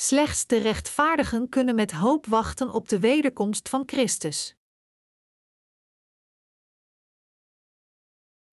Slechts 0.00 0.46
de 0.46 0.58
rechtvaardigen 0.58 1.48
kunnen 1.48 1.74
met 1.74 1.92
hoop 1.92 2.26
wachten 2.26 2.70
op 2.70 2.88
de 2.88 2.98
wederkomst 2.98 3.68
van 3.68 3.82
Christus. 3.86 4.56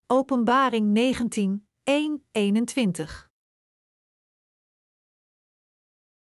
Openbaring 0.08 0.92
19, 0.92 1.67
1, 1.83 2.26
21 2.31 3.31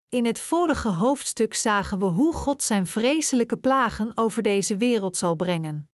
In 0.09 0.25
het 0.25 0.41
vorige 0.41 0.89
hoofdstuk 0.89 1.55
zagen 1.55 1.98
we 1.98 2.05
hoe 2.05 2.34
God 2.34 2.62
zijn 2.62 2.87
vreselijke 2.87 3.57
plagen 3.57 4.16
over 4.16 4.43
deze 4.43 4.77
wereld 4.77 5.16
zal 5.16 5.34
brengen. 5.34 5.91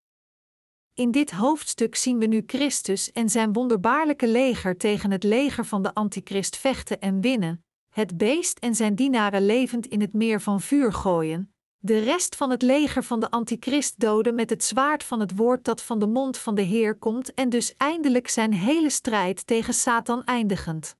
In 0.94 1.10
dit 1.10 1.30
hoofdstuk 1.30 1.94
zien 1.94 2.18
we 2.18 2.26
nu 2.26 2.42
Christus 2.46 3.12
en 3.12 3.28
zijn 3.28 3.52
wonderbaarlijke 3.52 4.28
leger 4.28 4.76
tegen 4.76 5.10
het 5.10 5.22
leger 5.22 5.64
van 5.64 5.82
de 5.82 5.94
Antichrist 5.94 6.56
vechten 6.56 7.00
en 7.00 7.20
winnen, 7.20 7.65
het 7.96 8.16
beest 8.16 8.58
en 8.58 8.74
zijn 8.74 8.94
dienaren 8.94 9.46
levend 9.46 9.86
in 9.86 10.00
het 10.00 10.12
meer 10.12 10.40
van 10.40 10.60
vuur 10.60 10.92
gooien, 10.92 11.54
de 11.78 11.98
rest 11.98 12.36
van 12.36 12.50
het 12.50 12.62
leger 12.62 13.04
van 13.04 13.20
de 13.20 13.30
Antichrist 13.30 14.00
doden 14.00 14.34
met 14.34 14.50
het 14.50 14.64
zwaard 14.64 15.04
van 15.04 15.20
het 15.20 15.36
woord 15.36 15.64
dat 15.64 15.82
van 15.82 15.98
de 15.98 16.06
mond 16.06 16.38
van 16.38 16.54
de 16.54 16.62
Heer 16.62 16.98
komt 16.98 17.34
en 17.34 17.48
dus 17.48 17.74
eindelijk 17.76 18.28
zijn 18.28 18.52
hele 18.52 18.90
strijd 18.90 19.46
tegen 19.46 19.74
Satan 19.74 20.24
eindigend. 20.24 20.96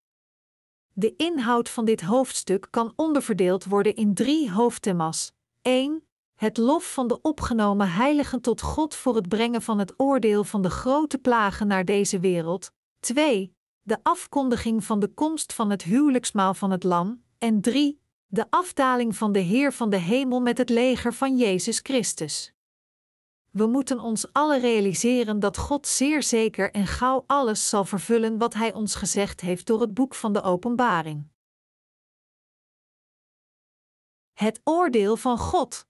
De 0.93 1.17
inhoud 1.17 1.69
van 1.69 1.85
dit 1.85 2.01
hoofdstuk 2.01 2.67
kan 2.71 2.93
onderverdeeld 2.97 3.65
worden 3.65 3.95
in 3.95 4.15
drie 4.15 4.51
hoofdthema's. 4.51 5.33
1. 5.63 6.03
Het 6.35 6.57
lof 6.57 6.93
van 6.93 7.09
de 7.09 7.21
opgenomen 7.21 7.91
heiligen 7.91 8.41
tot 8.41 8.61
God 8.61 8.95
voor 8.95 9.15
het 9.15 9.29
brengen 9.29 9.63
van 9.63 9.79
het 9.79 9.95
oordeel 9.97 10.45
van 10.45 10.63
de 10.63 10.71
grote 10.71 11.19
plagen 11.19 11.67
naar 11.67 11.85
deze 11.85 12.21
wereld. 12.21 12.71
2. 13.01 13.56
De 13.87 13.99
afkondiging 14.03 14.85
van 14.85 15.01
de 15.01 15.09
komst 15.09 15.53
van 15.53 15.71
het 15.71 15.83
huwelijksmaal 15.83 16.55
van 16.55 16.71
het 16.71 16.85
Lam. 16.85 17.23
En 17.39 17.61
3. 17.61 18.01
De 18.27 18.47
afdaling 18.51 19.17
van 19.17 19.33
de 19.33 19.39
Heer 19.39 19.73
van 19.73 19.91
de 19.91 19.97
hemel 19.97 20.41
met 20.41 20.59
het 20.59 20.69
leger 20.69 21.15
van 21.15 21.37
Jezus 21.37 21.81
Christus. 21.83 22.53
We 23.51 23.67
moeten 23.67 24.01
ons 24.01 24.33
alle 24.33 24.59
realiseren 24.59 25.41
dat 25.41 25.57
God 25.57 25.87
zeer 25.87 26.23
zeker 26.23 26.73
en 26.73 26.87
gauw 26.87 27.25
alles 27.27 27.69
zal 27.69 27.85
vervullen 27.85 28.39
wat 28.39 28.55
Hij 28.55 28.73
ons 28.73 28.95
gezegd 28.95 29.41
heeft 29.41 29.67
door 29.67 29.81
het 29.81 29.95
boek 29.95 30.15
van 30.15 30.33
de 30.33 30.43
Openbaring. 30.43 31.29
Het 34.33 34.61
oordeel 34.65 35.17
van 35.17 35.39
God. 35.39 35.87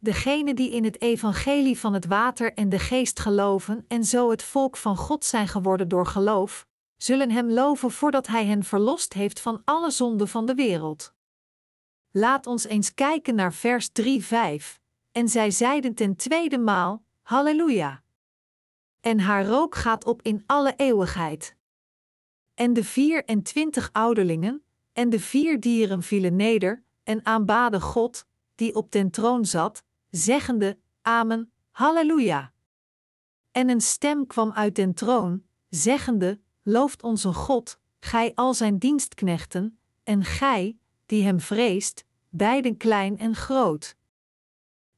Degenen 0.00 0.56
die 0.56 0.70
in 0.70 0.84
het 0.84 1.00
evangelie 1.00 1.78
van 1.78 1.94
het 1.94 2.06
water 2.06 2.54
en 2.54 2.68
de 2.68 2.78
geest 2.78 3.20
geloven 3.20 3.84
en 3.88 4.04
zo 4.04 4.30
het 4.30 4.42
volk 4.42 4.76
van 4.76 4.96
God 4.96 5.24
zijn 5.24 5.48
geworden 5.48 5.88
door 5.88 6.06
geloof, 6.06 6.66
zullen 6.96 7.30
Hem 7.30 7.50
loven 7.50 7.90
voordat 7.90 8.26
Hij 8.26 8.46
hen 8.46 8.64
verlost 8.64 9.12
heeft 9.12 9.40
van 9.40 9.62
alle 9.64 9.90
zonden 9.90 10.28
van 10.28 10.46
de 10.46 10.54
wereld. 10.54 11.12
Laat 12.10 12.46
ons 12.46 12.64
eens 12.64 12.94
kijken 12.94 13.34
naar 13.34 13.52
vers 13.52 13.88
3-5 13.88 14.78
en 15.12 15.28
zij 15.28 15.50
zeiden 15.50 15.94
ten 15.94 16.16
tweede 16.16 16.58
maal: 16.58 17.02
Halleluja! 17.22 18.02
En 19.00 19.20
haar 19.20 19.46
rook 19.46 19.74
gaat 19.74 20.04
op 20.04 20.22
in 20.22 20.42
alle 20.46 20.74
eeuwigheid. 20.76 21.56
En 22.54 22.72
de 22.72 22.84
vier 22.84 23.24
en 23.24 23.42
twintig 23.42 23.90
ouderlingen 23.92 24.62
en 24.92 25.10
de 25.10 25.20
vier 25.20 25.60
dieren 25.60 26.02
vielen 26.02 26.36
neder 26.36 26.82
en 27.02 27.26
aanbaden 27.26 27.80
God, 27.80 28.26
die 28.54 28.74
op 28.74 28.92
den 28.92 29.10
troon 29.10 29.44
zat, 29.44 29.84
zeggende: 30.10 30.78
Amen, 31.02 31.52
Halleluja! 31.70 32.52
En 33.50 33.68
een 33.68 33.80
stem 33.80 34.26
kwam 34.26 34.52
uit 34.52 34.74
den 34.74 34.94
troon, 34.94 35.44
zeggende: 35.68 36.40
Looft 36.62 37.02
onze 37.02 37.32
God, 37.32 37.78
gij 38.00 38.32
al 38.34 38.54
zijn 38.54 38.78
dienstknechten, 38.78 39.78
en 40.02 40.24
gij, 40.24 40.78
die 41.06 41.22
hem 41.22 41.40
vreest, 41.40 42.04
beiden 42.28 42.76
klein 42.76 43.18
en 43.18 43.34
groot. 43.34 43.96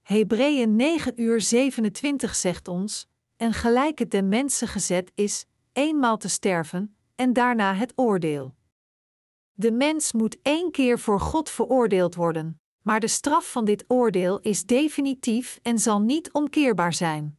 Hebreeën 0.02 0.76
9 0.76 1.20
uur 1.20 1.40
27 1.40 2.34
zegt 2.34 2.68
ons, 2.68 3.08
en 3.36 3.52
gelijk 3.52 3.98
het 3.98 4.10
den 4.10 4.28
mensen 4.28 4.68
gezet 4.68 5.12
is, 5.14 5.46
eenmaal 5.72 6.16
te 6.16 6.28
sterven, 6.28 6.96
en 7.14 7.32
daarna 7.32 7.74
het 7.74 7.92
oordeel. 7.96 8.54
De 9.52 9.72
mens 9.72 10.12
moet 10.12 10.38
één 10.42 10.70
keer 10.70 10.98
voor 10.98 11.20
God 11.20 11.50
veroordeeld 11.50 12.14
worden, 12.14 12.59
maar 12.82 13.00
de 13.00 13.08
straf 13.08 13.50
van 13.50 13.64
dit 13.64 13.84
oordeel 13.88 14.40
is 14.40 14.64
definitief 14.64 15.58
en 15.62 15.78
zal 15.78 16.00
niet 16.00 16.32
omkeerbaar 16.32 16.92
zijn. 16.92 17.38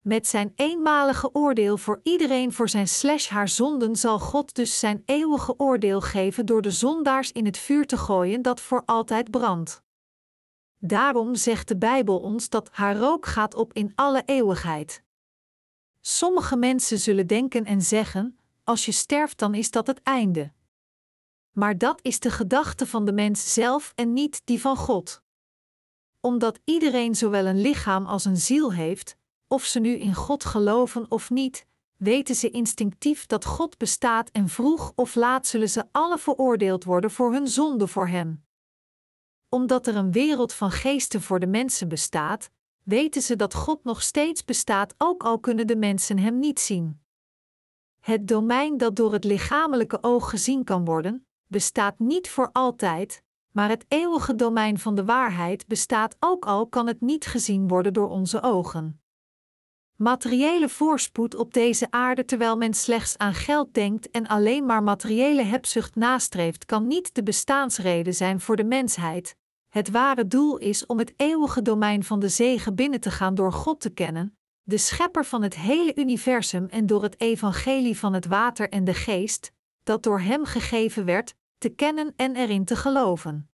Met 0.00 0.26
zijn 0.26 0.52
eenmalige 0.54 1.34
oordeel 1.34 1.76
voor 1.76 2.00
iedereen 2.02 2.52
voor 2.52 2.68
zijn 2.68 2.88
slash 2.88 3.28
haar 3.28 3.48
zonden 3.48 3.96
zal 3.96 4.18
God 4.18 4.54
dus 4.54 4.78
zijn 4.78 5.02
eeuwige 5.04 5.58
oordeel 5.58 6.00
geven 6.00 6.46
door 6.46 6.62
de 6.62 6.70
zondaars 6.70 7.32
in 7.32 7.44
het 7.44 7.58
vuur 7.58 7.86
te 7.86 7.96
gooien 7.96 8.42
dat 8.42 8.60
voor 8.60 8.82
altijd 8.84 9.30
brandt. 9.30 9.82
Daarom 10.78 11.34
zegt 11.34 11.68
de 11.68 11.76
Bijbel 11.76 12.18
ons 12.18 12.48
dat 12.48 12.68
haar 12.72 12.96
rook 12.96 13.26
gaat 13.26 13.54
op 13.54 13.72
in 13.72 13.92
alle 13.94 14.22
eeuwigheid. 14.24 15.02
Sommige 16.00 16.56
mensen 16.56 16.98
zullen 16.98 17.26
denken 17.26 17.64
en 17.64 17.82
zeggen: 17.82 18.38
als 18.64 18.84
je 18.84 18.92
sterft, 18.92 19.38
dan 19.38 19.54
is 19.54 19.70
dat 19.70 19.86
het 19.86 20.02
einde. 20.02 20.52
Maar 21.58 21.78
dat 21.78 21.98
is 22.02 22.20
de 22.20 22.30
gedachte 22.30 22.86
van 22.86 23.04
de 23.04 23.12
mens 23.12 23.52
zelf 23.52 23.92
en 23.94 24.12
niet 24.12 24.42
die 24.44 24.60
van 24.60 24.76
God. 24.76 25.22
Omdat 26.20 26.60
iedereen 26.64 27.14
zowel 27.14 27.46
een 27.46 27.60
lichaam 27.60 28.06
als 28.06 28.24
een 28.24 28.36
ziel 28.36 28.72
heeft, 28.72 29.16
of 29.48 29.64
ze 29.64 29.80
nu 29.80 29.90
in 29.98 30.14
God 30.14 30.44
geloven 30.44 31.10
of 31.10 31.30
niet, 31.30 31.66
weten 31.96 32.34
ze 32.34 32.50
instinctief 32.50 33.26
dat 33.26 33.44
God 33.44 33.78
bestaat 33.78 34.30
en 34.30 34.48
vroeg 34.48 34.92
of 34.94 35.14
laat 35.14 35.46
zullen 35.46 35.70
ze 35.70 35.84
alle 35.92 36.18
veroordeeld 36.18 36.84
worden 36.84 37.10
voor 37.10 37.32
hun 37.32 37.48
zonde 37.48 37.86
voor 37.86 38.08
Hem 38.08 38.44
omdat 39.48 39.86
er 39.86 39.96
een 39.96 40.12
wereld 40.12 40.52
van 40.52 40.70
geesten 40.70 41.22
voor 41.22 41.40
de 41.40 41.46
mensen 41.46 41.88
bestaat, 41.88 42.50
weten 42.82 43.22
ze 43.22 43.36
dat 43.36 43.54
God 43.54 43.84
nog 43.84 44.02
steeds 44.02 44.44
bestaat, 44.44 44.94
ook 44.98 45.24
al 45.24 45.38
kunnen 45.38 45.66
de 45.66 45.76
mensen 45.76 46.18
Hem 46.18 46.38
niet 46.38 46.60
zien. 46.60 47.00
Het 48.00 48.28
domein 48.28 48.76
dat 48.76 48.96
door 48.96 49.12
het 49.12 49.24
lichamelijke 49.24 49.98
oog 50.02 50.30
gezien 50.30 50.64
kan 50.64 50.84
worden, 50.84 51.25
bestaat 51.46 51.98
niet 51.98 52.30
voor 52.30 52.50
altijd, 52.52 53.22
maar 53.52 53.68
het 53.68 53.84
eeuwige 53.88 54.34
domein 54.34 54.78
van 54.78 54.94
de 54.94 55.04
waarheid 55.04 55.66
bestaat 55.66 56.16
ook 56.20 56.46
al 56.46 56.66
kan 56.66 56.86
het 56.86 57.00
niet 57.00 57.26
gezien 57.26 57.68
worden 57.68 57.92
door 57.92 58.08
onze 58.08 58.42
ogen. 58.42 59.00
Materiële 59.96 60.68
voorspoed 60.68 61.34
op 61.34 61.54
deze 61.54 61.86
aarde 61.90 62.24
terwijl 62.24 62.56
men 62.56 62.74
slechts 62.74 63.18
aan 63.18 63.34
geld 63.34 63.74
denkt 63.74 64.10
en 64.10 64.26
alleen 64.26 64.66
maar 64.66 64.82
materiële 64.82 65.42
hebzucht 65.42 65.94
nastreeft, 65.94 66.64
kan 66.64 66.86
niet 66.86 67.14
de 67.14 67.22
bestaansreden 67.22 68.14
zijn 68.14 68.40
voor 68.40 68.56
de 68.56 68.64
mensheid. 68.64 69.36
Het 69.68 69.90
ware 69.90 70.26
doel 70.26 70.56
is 70.56 70.86
om 70.86 70.98
het 70.98 71.12
eeuwige 71.16 71.62
domein 71.62 72.04
van 72.04 72.20
de 72.20 72.28
zegen 72.28 72.74
binnen 72.74 73.00
te 73.00 73.10
gaan 73.10 73.34
door 73.34 73.52
God 73.52 73.80
te 73.80 73.90
kennen, 73.90 74.38
de 74.62 74.78
schepper 74.78 75.24
van 75.24 75.42
het 75.42 75.54
hele 75.54 75.92
universum 75.94 76.66
en 76.66 76.86
door 76.86 77.02
het 77.02 77.20
evangelie 77.20 77.98
van 77.98 78.12
het 78.12 78.26
water 78.26 78.68
en 78.68 78.84
de 78.84 78.94
geest, 78.94 79.52
dat 79.86 80.02
door 80.02 80.20
Hem 80.20 80.44
gegeven 80.44 81.04
werd, 81.04 81.34
te 81.58 81.68
kennen 81.68 82.12
en 82.16 82.36
erin 82.36 82.64
te 82.64 82.76
geloven. 82.76 83.50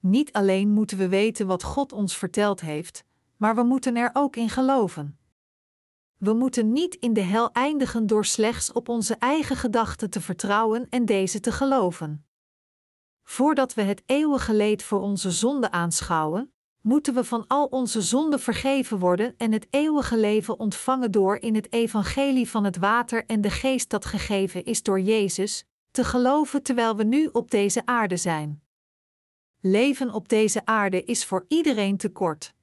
Niet 0.00 0.32
alleen 0.32 0.70
moeten 0.70 0.98
we 0.98 1.08
weten 1.08 1.46
wat 1.46 1.62
God 1.62 1.92
ons 1.92 2.16
verteld 2.16 2.60
heeft, 2.60 3.04
maar 3.36 3.54
we 3.54 3.62
moeten 3.62 3.96
er 3.96 4.10
ook 4.12 4.36
in 4.36 4.48
geloven. 4.48 5.18
We 6.16 6.32
moeten 6.32 6.72
niet 6.72 6.94
in 6.94 7.12
de 7.12 7.20
hel 7.20 7.52
eindigen 7.52 8.06
door 8.06 8.24
slechts 8.24 8.72
op 8.72 8.88
onze 8.88 9.14
eigen 9.14 9.56
gedachten 9.56 10.10
te 10.10 10.20
vertrouwen 10.20 10.88
en 10.88 11.04
deze 11.04 11.40
te 11.40 11.52
geloven. 11.52 12.26
Voordat 13.22 13.74
we 13.74 13.82
het 13.82 14.02
eeuwige 14.06 14.54
leed 14.54 14.82
voor 14.82 15.00
onze 15.00 15.30
zonde 15.30 15.70
aanschouwen, 15.70 16.53
moeten 16.84 17.14
we 17.14 17.24
van 17.24 17.44
al 17.46 17.66
onze 17.66 18.02
zonden 18.02 18.40
vergeven 18.40 18.98
worden 18.98 19.34
en 19.36 19.52
het 19.52 19.66
eeuwige 19.70 20.16
leven 20.16 20.58
ontvangen 20.58 21.10
door 21.10 21.36
in 21.36 21.54
het 21.54 21.72
evangelie 21.72 22.50
van 22.50 22.64
het 22.64 22.76
water 22.76 23.24
en 23.26 23.40
de 23.40 23.50
geest 23.50 23.90
dat 23.90 24.04
gegeven 24.04 24.64
is 24.64 24.82
door 24.82 25.00
Jezus, 25.00 25.64
te 25.90 26.04
geloven 26.04 26.62
terwijl 26.62 26.96
we 26.96 27.04
nu 27.04 27.28
op 27.32 27.50
deze 27.50 27.86
aarde 27.86 28.16
zijn. 28.16 28.62
Leven 29.60 30.12
op 30.12 30.28
deze 30.28 30.66
aarde 30.66 31.04
is 31.04 31.24
voor 31.24 31.44
iedereen 31.48 31.96
te 31.96 32.08
kort. 32.08 32.54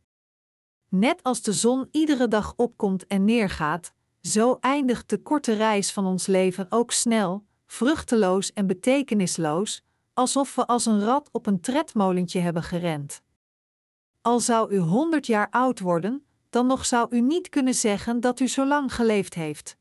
Net 0.89 1.23
als 1.23 1.41
de 1.41 1.53
zon 1.53 1.88
iedere 1.91 2.27
dag 2.27 2.53
opkomt 2.56 3.07
en 3.07 3.25
neergaat, 3.25 3.94
zo 4.21 4.57
eindigt 4.59 5.09
de 5.09 5.18
korte 5.18 5.53
reis 5.53 5.91
van 5.91 6.06
ons 6.06 6.27
leven 6.27 6.68
ook 6.69 6.91
snel, 6.91 7.45
vruchteloos 7.65 8.53
en 8.53 8.68
betekenisloos, 8.68 9.83
alsof 10.13 10.56
we 10.56 10.68
als 10.68 10.85
een 10.85 11.03
rat 11.03 11.29
op 11.31 11.45
een 11.45 11.62
tredmolentje 11.62 12.39
hebben 12.39 12.63
gerend. 12.63 13.21
Al 14.21 14.39
zou 14.39 14.73
u 14.73 14.77
honderd 14.77 15.25
jaar 15.25 15.47
oud 15.50 15.79
worden, 15.79 16.25
dan 16.50 16.68
nog 16.68 16.85
zou 16.85 17.15
u 17.15 17.21
niet 17.21 17.50
kunnen 17.50 17.73
zeggen 17.73 18.19
dat 18.19 18.39
u 18.39 18.47
zo 18.47 18.65
lang 18.65 18.94
geleefd 18.94 19.33
heeft. 19.33 19.77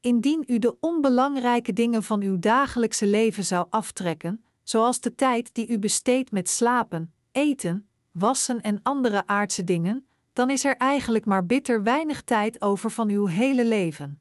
Indien 0.00 0.44
u 0.46 0.58
de 0.58 0.76
onbelangrijke 0.80 1.72
dingen 1.72 2.02
van 2.02 2.22
uw 2.22 2.38
dagelijkse 2.38 3.06
leven 3.06 3.44
zou 3.44 3.66
aftrekken, 3.70 4.44
zoals 4.62 5.00
de 5.00 5.14
tijd 5.14 5.54
die 5.54 5.68
u 5.68 5.78
besteedt 5.78 6.30
met 6.30 6.48
slapen, 6.48 7.14
eten, 7.32 7.88
wassen 8.10 8.60
en 8.60 8.80
andere 8.82 9.26
aardse 9.26 9.64
dingen, 9.64 10.06
dan 10.32 10.50
is 10.50 10.64
er 10.64 10.76
eigenlijk 10.76 11.24
maar 11.24 11.46
bitter 11.46 11.82
weinig 11.82 12.22
tijd 12.22 12.62
over 12.62 12.90
van 12.90 13.08
uw 13.08 13.26
hele 13.26 13.64
leven. 13.64 14.20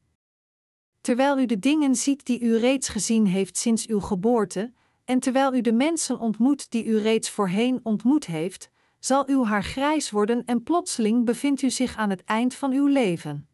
Terwijl 1.02 1.40
u 1.40 1.46
de 1.46 1.60
dingen 1.60 1.96
ziet 1.96 2.26
die 2.26 2.40
u 2.40 2.58
reeds 2.58 2.88
gezien 2.88 3.26
heeft 3.26 3.58
sinds 3.58 3.88
uw 3.88 4.00
geboorte, 4.00 4.74
En 5.06 5.20
terwijl 5.20 5.54
u 5.54 5.62
de 5.62 5.74
mensen 5.74 6.20
ontmoet 6.20 6.72
die 6.72 6.86
u 6.86 6.98
reeds 6.98 7.30
voorheen 7.30 7.80
ontmoet 7.84 8.26
heeft, 8.26 8.70
zal 9.00 9.28
uw 9.28 9.46
haar 9.46 9.64
grijs 9.64 10.12
worden 10.12 10.46
en 10.46 10.64
plotseling 10.64 11.26
bevindt 11.26 11.62
u 11.62 11.70
zich 11.70 11.96
aan 11.96 12.10
het 12.10 12.24
eind 12.24 12.54
van 12.54 12.72
uw 12.72 12.88
leven. 12.88 13.50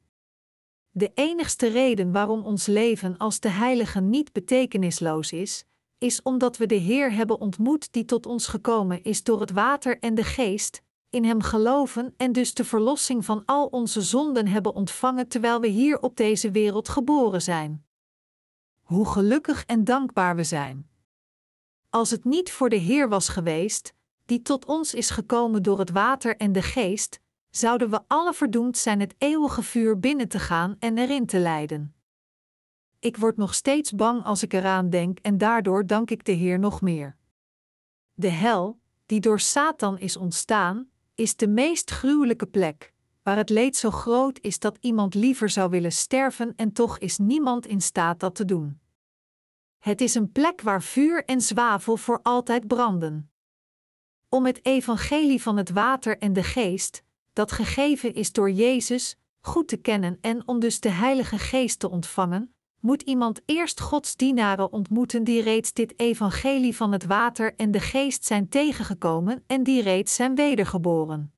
De 0.91 1.11
enigste 1.13 1.67
reden 1.67 2.11
waarom 2.11 2.43
ons 2.43 2.65
leven 2.65 3.17
als 3.17 3.39
de 3.39 3.49
Heilige 3.49 4.01
niet 4.01 4.31
betekenisloos 4.31 5.31
is, 5.31 5.65
is 5.97 6.21
omdat 6.21 6.57
we 6.57 6.65
de 6.65 6.75
Heer 6.75 7.13
hebben 7.13 7.39
ontmoet 7.39 7.93
die 7.93 8.05
tot 8.05 8.25
ons 8.25 8.47
gekomen 8.47 9.03
is 9.03 9.23
door 9.23 9.39
het 9.39 9.51
water 9.51 9.99
en 9.99 10.15
de 10.15 10.23
geest, 10.23 10.83
in 11.09 11.23
Hem 11.23 11.41
geloven 11.41 12.13
en 12.17 12.31
dus 12.31 12.53
de 12.53 12.65
verlossing 12.65 13.25
van 13.25 13.43
al 13.45 13.65
onze 13.65 14.01
zonden 14.01 14.47
hebben 14.47 14.73
ontvangen 14.73 15.27
terwijl 15.27 15.59
we 15.59 15.67
hier 15.67 15.99
op 16.01 16.17
deze 16.17 16.51
wereld 16.51 16.89
geboren 16.89 17.41
zijn. 17.41 17.85
Hoe 18.81 19.07
gelukkig 19.07 19.65
en 19.65 19.83
dankbaar 19.83 20.35
we 20.35 20.43
zijn. 20.43 20.89
Als 21.89 22.09
het 22.09 22.23
niet 22.23 22.51
voor 22.51 22.69
de 22.69 22.75
Heer 22.75 23.09
was 23.09 23.29
geweest, 23.29 23.94
die 24.25 24.41
tot 24.41 24.65
ons 24.65 24.93
is 24.93 25.09
gekomen 25.09 25.63
door 25.63 25.79
het 25.79 25.89
water 25.89 26.37
en 26.37 26.51
de 26.51 26.61
geest, 26.61 27.19
zouden 27.49 27.89
we 27.89 28.01
alle 28.07 28.33
verdoemd 28.33 28.77
zijn 28.77 28.99
het 28.99 29.15
eeuwige 29.17 29.63
vuur 29.63 29.99
binnen 29.99 30.27
te 30.27 30.39
gaan 30.39 30.75
en 30.79 30.97
erin 30.97 31.25
te 31.25 31.39
leiden. 31.39 31.95
Ik 32.99 33.17
word 33.17 33.37
nog 33.37 33.53
steeds 33.53 33.91
bang 33.91 34.23
als 34.23 34.43
ik 34.43 34.53
eraan 34.53 34.89
denk 34.89 35.19
en 35.19 35.37
daardoor 35.37 35.87
dank 35.87 36.09
ik 36.11 36.25
de 36.25 36.31
Heer 36.31 36.59
nog 36.59 36.81
meer. 36.81 37.17
De 38.13 38.29
hel, 38.29 38.79
die 39.05 39.19
door 39.19 39.39
Satan 39.39 39.99
is 39.99 40.17
ontstaan, 40.17 40.89
is 41.15 41.35
de 41.35 41.47
meest 41.47 41.89
gruwelijke 41.91 42.45
plek, 42.45 42.93
waar 43.23 43.37
het 43.37 43.49
leed 43.49 43.77
zo 43.77 43.91
groot 43.91 44.39
is 44.41 44.59
dat 44.59 44.77
iemand 44.81 45.13
liever 45.13 45.49
zou 45.49 45.69
willen 45.69 45.91
sterven 45.91 46.53
en 46.55 46.71
toch 46.71 46.97
is 46.97 47.17
niemand 47.17 47.65
in 47.65 47.81
staat 47.81 48.19
dat 48.19 48.35
te 48.35 48.45
doen. 48.45 48.79
Het 49.79 50.01
is 50.01 50.15
een 50.15 50.31
plek 50.31 50.61
waar 50.61 50.83
vuur 50.83 51.25
en 51.25 51.41
zwavel 51.41 51.97
voor 51.97 52.19
altijd 52.23 52.67
branden. 52.67 53.29
Om 54.29 54.45
het 54.45 54.65
evangelie 54.65 55.41
van 55.41 55.57
het 55.57 55.69
water 55.69 56.17
en 56.17 56.33
de 56.33 56.43
geest, 56.43 57.03
dat 57.33 57.51
gegeven 57.51 58.13
is 58.13 58.31
door 58.31 58.51
Jezus, 58.51 59.15
goed 59.41 59.67
te 59.67 59.77
kennen 59.77 60.17
en 60.21 60.47
om 60.47 60.59
dus 60.59 60.79
de 60.79 60.89
Heilige 60.89 61.37
Geest 61.37 61.79
te 61.79 61.89
ontvangen, 61.89 62.55
moet 62.79 63.01
iemand 63.01 63.41
eerst 63.45 63.79
Gods 63.79 64.15
dienaren 64.15 64.71
ontmoeten 64.71 65.23
die 65.23 65.41
reeds 65.41 65.73
dit 65.73 65.99
evangelie 65.99 66.75
van 66.75 66.91
het 66.91 67.05
water 67.05 67.55
en 67.55 67.71
de 67.71 67.79
geest 67.79 68.25
zijn 68.25 68.49
tegengekomen 68.49 69.43
en 69.47 69.63
die 69.63 69.81
reeds 69.81 70.15
zijn 70.15 70.35
wedergeboren. 70.35 71.33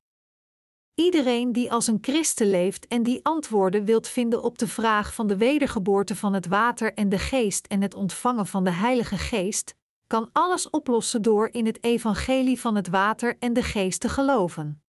Iedereen 0.94 1.52
die 1.52 1.72
als 1.72 1.86
een 1.86 1.98
christen 2.00 2.50
leeft 2.50 2.86
en 2.86 3.02
die 3.02 3.24
antwoorden 3.24 3.84
wilt 3.84 4.08
vinden 4.08 4.42
op 4.42 4.58
de 4.58 4.68
vraag 4.68 5.14
van 5.14 5.26
de 5.26 5.36
wedergeboorte 5.36 6.16
van 6.16 6.32
het 6.32 6.46
water 6.46 6.94
en 6.94 7.08
de 7.08 7.18
geest 7.18 7.66
en 7.66 7.82
het 7.82 7.94
ontvangen 7.94 8.46
van 8.46 8.64
de 8.64 8.70
Heilige 8.70 9.18
Geest, 9.18 9.76
kan 10.08 10.28
alles 10.32 10.70
oplossen 10.70 11.22
door 11.22 11.48
in 11.52 11.66
het 11.66 11.84
evangelie 11.84 12.60
van 12.60 12.74
het 12.74 12.88
water 12.88 13.36
en 13.38 13.52
de 13.52 13.62
geest 13.62 14.00
te 14.00 14.08
geloven. 14.08 14.82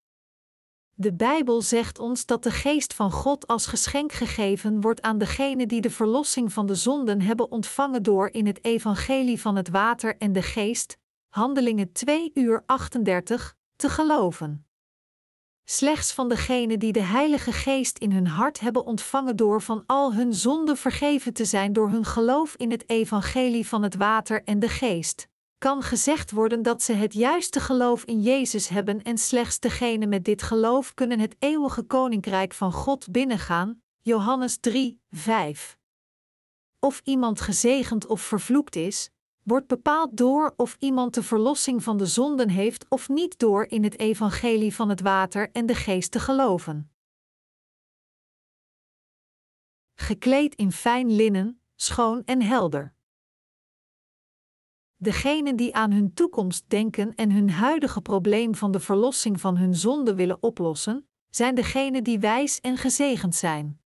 De 0.93 1.13
Bijbel 1.13 1.61
zegt 1.61 1.99
ons 1.99 2.25
dat 2.25 2.43
de 2.43 2.51
geest 2.51 2.93
van 2.93 3.11
God 3.11 3.47
als 3.47 3.65
geschenk 3.65 4.11
gegeven 4.11 4.81
wordt 4.81 5.01
aan 5.01 5.17
degenen 5.17 5.67
die 5.67 5.81
de 5.81 5.89
verlossing 5.89 6.53
van 6.53 6.65
de 6.65 6.75
zonden 6.75 7.21
hebben 7.21 7.51
ontvangen 7.51 8.03
door 8.03 8.29
in 8.29 8.45
het 8.45 8.63
evangelie 8.65 9.41
van 9.41 9.55
het 9.55 9.69
water 9.69 10.17
en 10.17 10.33
de 10.33 10.41
geest, 10.41 10.97
Handelingen 11.27 11.91
2 11.91 12.31
uur 12.33 12.63
38, 12.65 13.55
te 13.75 13.89
geloven. 13.89 14.68
Slechts 15.71 16.11
van 16.11 16.29
degenen 16.29 16.79
die 16.79 16.91
de 16.91 17.01
Heilige 17.01 17.51
Geest 17.51 17.97
in 17.97 18.11
hun 18.11 18.27
hart 18.27 18.59
hebben 18.59 18.85
ontvangen 18.85 19.35
door 19.35 19.61
van 19.61 19.83
al 19.85 20.13
hun 20.13 20.33
zonden 20.33 20.77
vergeven 20.77 21.33
te 21.33 21.45
zijn 21.45 21.73
door 21.73 21.89
hun 21.89 22.05
geloof 22.05 22.55
in 22.55 22.71
het 22.71 22.89
evangelie 22.89 23.67
van 23.67 23.83
het 23.83 23.95
water 23.95 24.43
en 24.43 24.59
de 24.59 24.69
geest, 24.69 25.27
kan 25.57 25.81
gezegd 25.81 26.31
worden 26.31 26.61
dat 26.61 26.83
ze 26.83 26.93
het 26.93 27.13
juiste 27.13 27.59
geloof 27.59 28.03
in 28.03 28.21
Jezus 28.21 28.67
hebben 28.67 29.01
en 29.01 29.17
slechts 29.17 29.59
degenen 29.59 30.09
met 30.09 30.25
dit 30.25 30.41
geloof 30.41 30.93
kunnen 30.93 31.19
het 31.19 31.35
eeuwige 31.39 31.83
koninkrijk 31.83 32.53
van 32.53 32.71
God 32.71 33.11
binnengaan. 33.11 33.81
Johannes 34.01 34.57
3, 34.59 35.01
5. 35.11 35.77
Of 36.79 37.01
iemand 37.03 37.41
gezegend 37.41 38.05
of 38.05 38.21
vervloekt 38.21 38.75
is, 38.75 39.09
wordt 39.49 39.67
bepaald 39.67 40.17
door 40.17 40.53
of 40.57 40.75
iemand 40.79 41.13
de 41.13 41.23
verlossing 41.23 41.83
van 41.83 41.97
de 41.97 42.05
zonden 42.05 42.49
heeft 42.49 42.85
of 42.89 43.09
niet 43.09 43.39
door 43.39 43.65
in 43.65 43.83
het 43.83 43.99
evangelie 43.99 44.75
van 44.75 44.89
het 44.89 45.01
water 45.01 45.51
en 45.51 45.65
de 45.65 45.75
geest 45.75 46.11
te 46.11 46.19
geloven. 46.19 46.91
Gekleed 49.95 50.55
in 50.55 50.71
fijn 50.71 51.11
linnen, 51.11 51.61
schoon 51.75 52.23
en 52.25 52.41
helder. 52.41 52.93
Degenen 54.95 55.55
die 55.55 55.75
aan 55.75 55.91
hun 55.91 56.13
toekomst 56.13 56.63
denken 56.67 57.15
en 57.15 57.31
hun 57.31 57.49
huidige 57.49 58.01
probleem 58.01 58.55
van 58.55 58.71
de 58.71 58.79
verlossing 58.79 59.39
van 59.39 59.57
hun 59.57 59.75
zonde 59.75 60.15
willen 60.15 60.43
oplossen, 60.43 61.09
zijn 61.29 61.55
degenen 61.55 62.03
die 62.03 62.19
wijs 62.19 62.59
en 62.59 62.77
gezegend 62.77 63.35
zijn. 63.35 63.81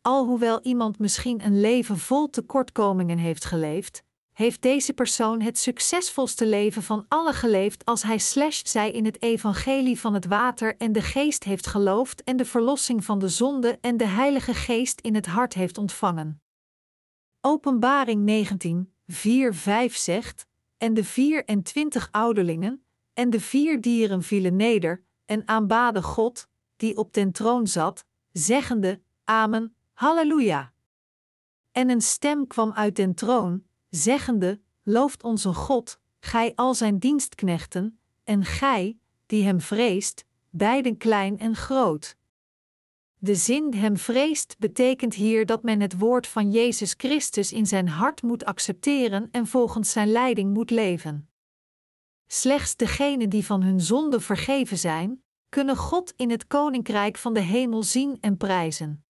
Alhoewel 0.00 0.60
iemand 0.62 0.98
misschien 0.98 1.44
een 1.44 1.60
leven 1.60 1.98
vol 1.98 2.30
tekortkomingen 2.30 3.18
heeft 3.18 3.44
geleefd, 3.44 4.04
heeft 4.32 4.62
deze 4.62 4.92
persoon 4.92 5.40
het 5.40 5.58
succesvolste 5.58 6.46
leven 6.46 6.82
van 6.82 7.04
alle 7.08 7.32
geleefd 7.32 7.84
als 7.84 8.02
hij 8.02 8.18
slash 8.18 8.60
zij 8.64 8.90
in 8.90 9.04
het 9.04 9.22
evangelie 9.22 10.00
van 10.00 10.14
het 10.14 10.26
water 10.26 10.76
en 10.76 10.92
de 10.92 11.02
geest 11.02 11.44
heeft 11.44 11.66
geloofd 11.66 12.24
en 12.24 12.36
de 12.36 12.44
verlossing 12.44 13.04
van 13.04 13.18
de 13.18 13.28
zonde 13.28 13.78
en 13.80 13.96
de 13.96 14.06
Heilige 14.06 14.54
Geest 14.54 15.00
in 15.00 15.14
het 15.14 15.26
hart 15.26 15.54
heeft 15.54 15.78
ontvangen. 15.78 16.42
Openbaring 17.40 18.22
19, 18.22 18.92
4, 19.06 19.54
5 19.54 19.96
zegt: 19.96 20.46
En 20.78 20.94
de 20.94 21.04
vier 21.04 21.44
en 21.44 21.62
twintig 21.62 22.08
ouderlingen 22.10 22.84
en 23.14 23.30
de 23.30 23.40
vier 23.40 23.80
dieren 23.80 24.22
vielen 24.22 24.56
neder 24.56 25.04
en 25.24 25.48
aanbaden 25.48 26.02
God, 26.02 26.48
die 26.76 26.96
op 26.96 27.12
den 27.12 27.32
troon 27.32 27.66
zat, 27.66 28.04
zeggende: 28.32 29.00
Amen, 29.24 29.76
Halleluja. 29.92 30.72
En 31.72 31.90
een 31.90 32.00
stem 32.00 32.46
kwam 32.46 32.72
uit 32.72 32.96
den 32.96 33.14
troon, 33.14 33.64
zeggende: 33.94 34.60
Looft 34.82 35.22
onze 35.22 35.54
God, 35.54 36.00
gij 36.20 36.52
al 36.54 36.74
zijn 36.74 36.98
dienstknechten, 36.98 37.98
en 38.24 38.44
gij, 38.44 38.98
die 39.26 39.44
hem 39.44 39.60
vreest, 39.60 40.24
beiden 40.50 40.96
klein 40.96 41.38
en 41.38 41.56
groot. 41.56 42.16
De 43.18 43.34
zin 43.34 43.74
hem 43.74 43.96
vreest 43.96 44.58
betekent 44.58 45.14
hier 45.14 45.46
dat 45.46 45.62
men 45.62 45.80
het 45.80 45.98
woord 45.98 46.26
van 46.26 46.50
Jezus 46.50 46.94
Christus 46.96 47.52
in 47.52 47.66
zijn 47.66 47.88
hart 47.88 48.22
moet 48.22 48.44
accepteren 48.44 49.28
en 49.30 49.46
volgens 49.46 49.92
zijn 49.92 50.08
leiding 50.08 50.54
moet 50.54 50.70
leven. 50.70 51.28
Slechts 52.26 52.76
degenen 52.76 53.30
die 53.30 53.46
van 53.46 53.62
hun 53.62 53.80
zonde 53.80 54.20
vergeven 54.20 54.78
zijn, 54.78 55.22
kunnen 55.48 55.76
God 55.76 56.12
in 56.16 56.30
het 56.30 56.46
koninkrijk 56.46 57.16
van 57.16 57.34
de 57.34 57.40
hemel 57.40 57.82
zien 57.82 58.18
en 58.20 58.36
prijzen. 58.36 59.04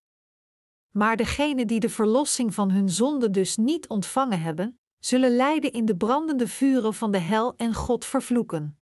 Maar 0.90 1.16
degenen 1.16 1.66
die 1.66 1.80
de 1.80 1.88
verlossing 1.88 2.54
van 2.54 2.70
hun 2.70 2.90
zonde 2.90 3.30
dus 3.30 3.56
niet 3.56 3.88
ontvangen 3.88 4.40
hebben, 4.40 4.80
zullen 5.04 5.36
lijden 5.36 5.72
in 5.72 5.84
de 5.84 5.96
brandende 5.96 6.48
vuren 6.48 6.94
van 6.94 7.10
de 7.10 7.18
hel 7.18 7.56
en 7.56 7.74
God 7.74 8.04
vervloeken. 8.04 8.78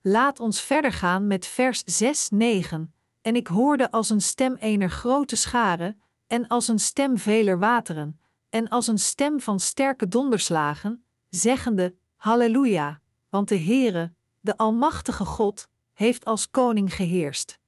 Laat 0.00 0.40
ons 0.40 0.60
verder 0.60 0.92
gaan 0.92 1.26
met 1.26 1.46
vers 1.46 1.82
6, 1.84 2.28
9 2.30 2.94
en 3.26 3.36
ik 3.36 3.46
hoorde 3.46 3.90
als 3.90 4.10
een 4.10 4.20
stem 4.20 4.54
ener 4.54 4.90
grote 4.90 5.36
schare, 5.36 5.96
en 6.26 6.46
als 6.46 6.68
een 6.68 6.78
stem 6.78 7.18
veler 7.18 7.58
wateren, 7.58 8.20
en 8.50 8.68
als 8.68 8.86
een 8.86 8.98
stem 8.98 9.40
van 9.40 9.60
sterke 9.60 10.08
donderslagen, 10.08 11.04
zeggende: 11.28 11.94
Halleluja, 12.16 13.00
want 13.28 13.48
de 13.48 13.58
Heere, 13.58 14.12
de 14.40 14.56
Almachtige 14.56 15.24
God, 15.24 15.68
heeft 15.92 16.24
als 16.24 16.50
koning 16.50 16.94
geheerst. 16.94 17.58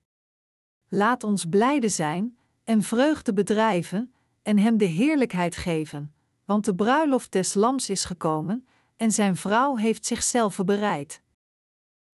Laat 0.88 1.24
ons 1.24 1.44
blijde 1.44 1.88
zijn 1.88 2.38
en 2.64 2.82
vreugde 2.82 3.32
bedrijven 3.32 4.14
en 4.42 4.58
hem 4.58 4.76
de 4.76 4.84
heerlijkheid 4.84 5.56
geven, 5.56 6.14
want 6.48 6.64
de 6.64 6.74
bruiloft 6.74 7.32
des 7.32 7.54
Lams 7.54 7.90
is 7.90 8.04
gekomen 8.04 8.66
en 8.96 9.12
zijn 9.12 9.36
vrouw 9.36 9.76
heeft 9.76 10.06
zichzelf 10.06 10.56
bereid. 10.64 11.22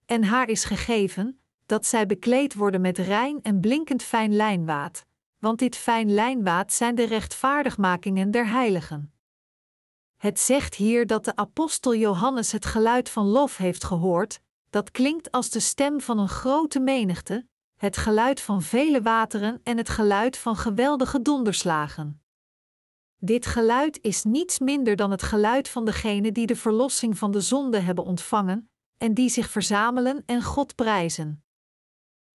En 0.07 0.25
haar 0.25 0.49
is 0.49 0.65
gegeven 0.65 1.41
dat 1.67 1.87
zij 1.87 2.07
bekleed 2.07 2.55
worden 2.55 2.81
met 2.81 2.99
rein 2.99 3.43
en 3.43 3.61
blinkend 3.61 4.03
fijn 4.03 4.37
lijnwaad, 4.37 5.07
want 5.39 5.59
dit 5.59 5.77
fijn 5.77 6.15
lijnwaad 6.15 6.73
zijn 6.73 6.95
de 6.95 7.05
rechtvaardigmakingen 7.05 8.31
der 8.31 8.47
heiligen. 8.47 9.13
Het 10.17 10.41
zegt 10.41 10.75
hier 10.75 11.07
dat 11.07 11.25
de 11.25 11.37
apostel 11.37 11.95
Johannes 11.95 12.53
het 12.53 12.67
geluid 12.67 13.09
van 13.09 13.27
lof 13.27 13.57
heeft 13.57 13.85
gehoord, 13.85 14.41
dat 14.71 14.91
klinkt 14.91 15.31
als 15.31 15.51
de 15.51 15.61
stem 15.61 16.01
van 16.01 16.19
een 16.19 16.29
grote 16.29 16.81
menigte, 16.81 17.47
het 17.77 17.97
geluid 17.97 18.41
van 18.41 18.63
vele 18.63 19.03
wateren 19.03 19.61
en 19.63 19.77
het 19.77 19.89
geluid 19.89 20.39
van 20.39 20.57
geweldige 20.57 21.23
donderslagen. 21.23 22.24
Dit 23.25 23.47
geluid 23.47 23.99
is 24.03 24.25
niets 24.25 24.59
minder 24.59 24.97
dan 24.97 25.11
het 25.11 25.23
geluid 25.23 25.69
van 25.69 25.85
degenen 25.85 26.35
die 26.35 26.47
de 26.47 26.57
verlossing 26.57 27.19
van 27.19 27.31
de 27.31 27.41
zonde 27.41 27.79
hebben 27.79 28.05
ontvangen 28.05 28.71
en 28.99 29.15
die 29.15 29.29
zich 29.29 29.51
verzamelen 29.51 30.23
en 30.27 30.43
God 30.43 30.75
prijzen. 30.75 31.45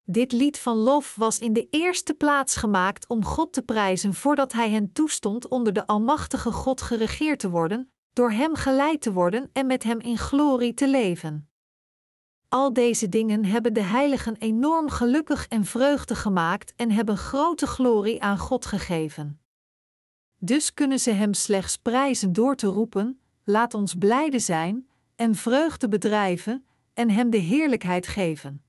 Dit 0.04 0.32
lied 0.32 0.60
van 0.60 0.78
lof 0.78 1.16
was 1.16 1.40
in 1.40 1.54
de 1.54 1.68
eerste 1.70 2.14
plaats 2.14 2.56
gemaakt 2.56 3.08
om 3.08 3.26
God 3.26 3.54
te 3.54 3.62
prijzen 3.62 4.14
voordat 4.14 4.52
Hij 4.52 4.70
hen 4.70 4.92
toestond 4.92 5.48
onder 5.48 5.74
de 5.74 5.88
Almachtige 5.88 6.52
God 6.52 6.82
geregeerd 6.82 7.40
te 7.40 7.50
worden, 7.50 7.92
door 8.14 8.32
Hem 8.32 8.56
geleid 8.56 9.02
te 9.02 9.14
worden 9.14 9.50
en 9.54 9.66
met 9.66 9.84
Hem 9.84 10.00
in 10.00 10.18
glorie 10.18 10.74
te 10.74 10.88
leven. 10.88 11.50
Al 12.48 12.74
deze 12.74 13.10
dingen 13.10 13.46
hebben 13.46 13.74
de 13.74 13.84
heiligen 13.84 14.36
enorm 14.36 14.90
gelukkig 14.90 15.48
en 15.48 15.66
vreugde 15.66 16.16
gemaakt 16.16 16.74
en 16.76 16.92
hebben 16.92 17.18
grote 17.18 17.68
glorie 17.68 18.22
aan 18.22 18.38
God 18.38 18.66
gegeven. 18.66 19.39
Dus 20.40 20.74
kunnen 20.74 21.00
ze 21.00 21.12
Hem 21.12 21.34
slechts 21.34 21.78
prijzen 21.78 22.34
door 22.34 22.56
te 22.56 22.68
roepen: 22.68 23.20
Laat 23.44 23.74
ons 23.74 23.96
blijde 23.96 24.40
zijn, 24.40 24.90
en 25.16 25.36
vreugde 25.36 25.88
bedrijven, 25.88 26.66
en 26.94 27.10
Hem 27.10 27.30
de 27.30 27.38
heerlijkheid 27.38 28.08
geven. 28.08 28.64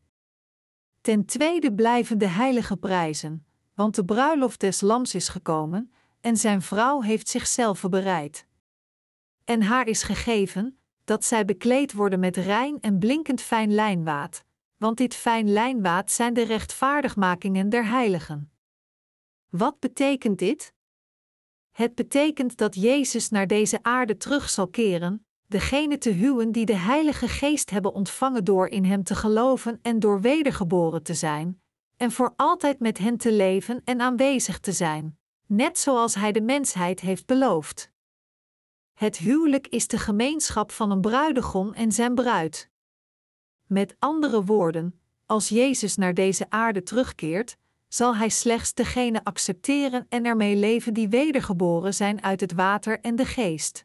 Ten 1.00 1.24
tweede 1.24 1.74
blijven 1.74 2.18
de 2.18 2.28
heiligen 2.28 2.78
prijzen, 2.78 3.46
want 3.74 3.94
de 3.94 4.04
bruiloft 4.04 4.60
des 4.60 4.80
Lams 4.80 5.14
is 5.14 5.28
gekomen, 5.28 5.92
en 6.20 6.36
zijn 6.36 6.62
vrouw 6.62 7.00
heeft 7.00 7.28
zichzelf 7.28 7.88
bereid. 7.88 8.46
En 9.44 9.62
haar 9.62 9.86
is 9.86 10.02
gegeven, 10.02 10.78
dat 11.04 11.24
zij 11.24 11.44
bekleed 11.44 11.92
worden 11.92 12.20
met 12.20 12.36
rein 12.36 12.80
en 12.80 12.98
blinkend 12.98 13.40
fijn 13.40 13.74
lijnwaad, 13.74 14.44
want 14.76 14.96
dit 14.96 15.14
fijn 15.14 15.52
lijnwaad 15.52 16.10
zijn 16.10 16.34
de 16.34 16.42
rechtvaardigmakingen 16.42 17.68
der 17.68 17.86
heiligen. 17.86 18.52
Wat 19.48 19.78
betekent 19.78 20.38
dit? 20.38 20.74
Het 21.80 21.94
betekent 21.94 22.56
dat 22.56 22.75
Jezus 22.75 23.28
naar 23.28 23.46
deze 23.46 23.78
aarde 23.82 24.16
terug 24.16 24.50
zal 24.50 24.68
keren, 24.68 25.26
degene 25.46 25.99
te 25.99 26.10
huwen 26.10 26.52
die 26.52 26.66
de 26.66 26.76
Heilige 26.76 27.28
Geest 27.28 27.70
hebben 27.70 27.92
ontvangen 27.92 28.44
door 28.44 28.68
in 28.68 28.84
Hem 28.84 29.02
te 29.02 29.14
geloven 29.14 29.78
en 29.82 29.99
door 29.99 30.20
wedergeboren 30.20 31.02
te 31.02 31.14
zijn, 31.14 31.62
en 31.96 32.10
voor 32.10 32.32
altijd 32.37 32.78
met 32.78 32.99
hen 32.99 33.16
te 33.16 33.32
leven 33.32 33.80
en 33.84 34.00
aanwezig 34.00 34.58
te 34.58 34.72
zijn, 34.72 35.18
net 35.46 35.78
zoals 35.78 36.14
Hij 36.14 36.32
de 36.32 36.40
mensheid 36.40 37.00
heeft 37.00 37.26
beloofd. 37.26 37.90
Het 38.94 39.16
huwelijk 39.16 39.66
is 39.66 39.87
de 39.87 39.99
gemeenschap 39.99 40.72
van 40.72 40.90
een 40.90 41.00
bruidegom 41.00 41.72
en 41.72 41.92
zijn 41.92 42.14
bruid. 42.14 42.70
Met 43.66 43.96
andere 43.99 44.44
woorden, 44.44 45.00
als 45.26 45.49
Jezus 45.49 45.96
naar 45.96 46.14
deze 46.14 46.50
aarde 46.50 46.82
terugkeert, 46.82 47.56
zal 47.92 48.16
Hij 48.16 48.28
slechts 48.28 48.75
degene 48.75 49.25
accepteren 49.25 50.06
en 50.09 50.25
ermee 50.25 50.56
leven 50.56 50.94
die 50.94 51.09
wedergeboren 51.09 51.94
zijn 51.94 52.23
uit 52.23 52.40
het 52.40 52.52
water 52.52 53.00
en 53.00 53.16
de 53.16 53.25
geest. 53.25 53.85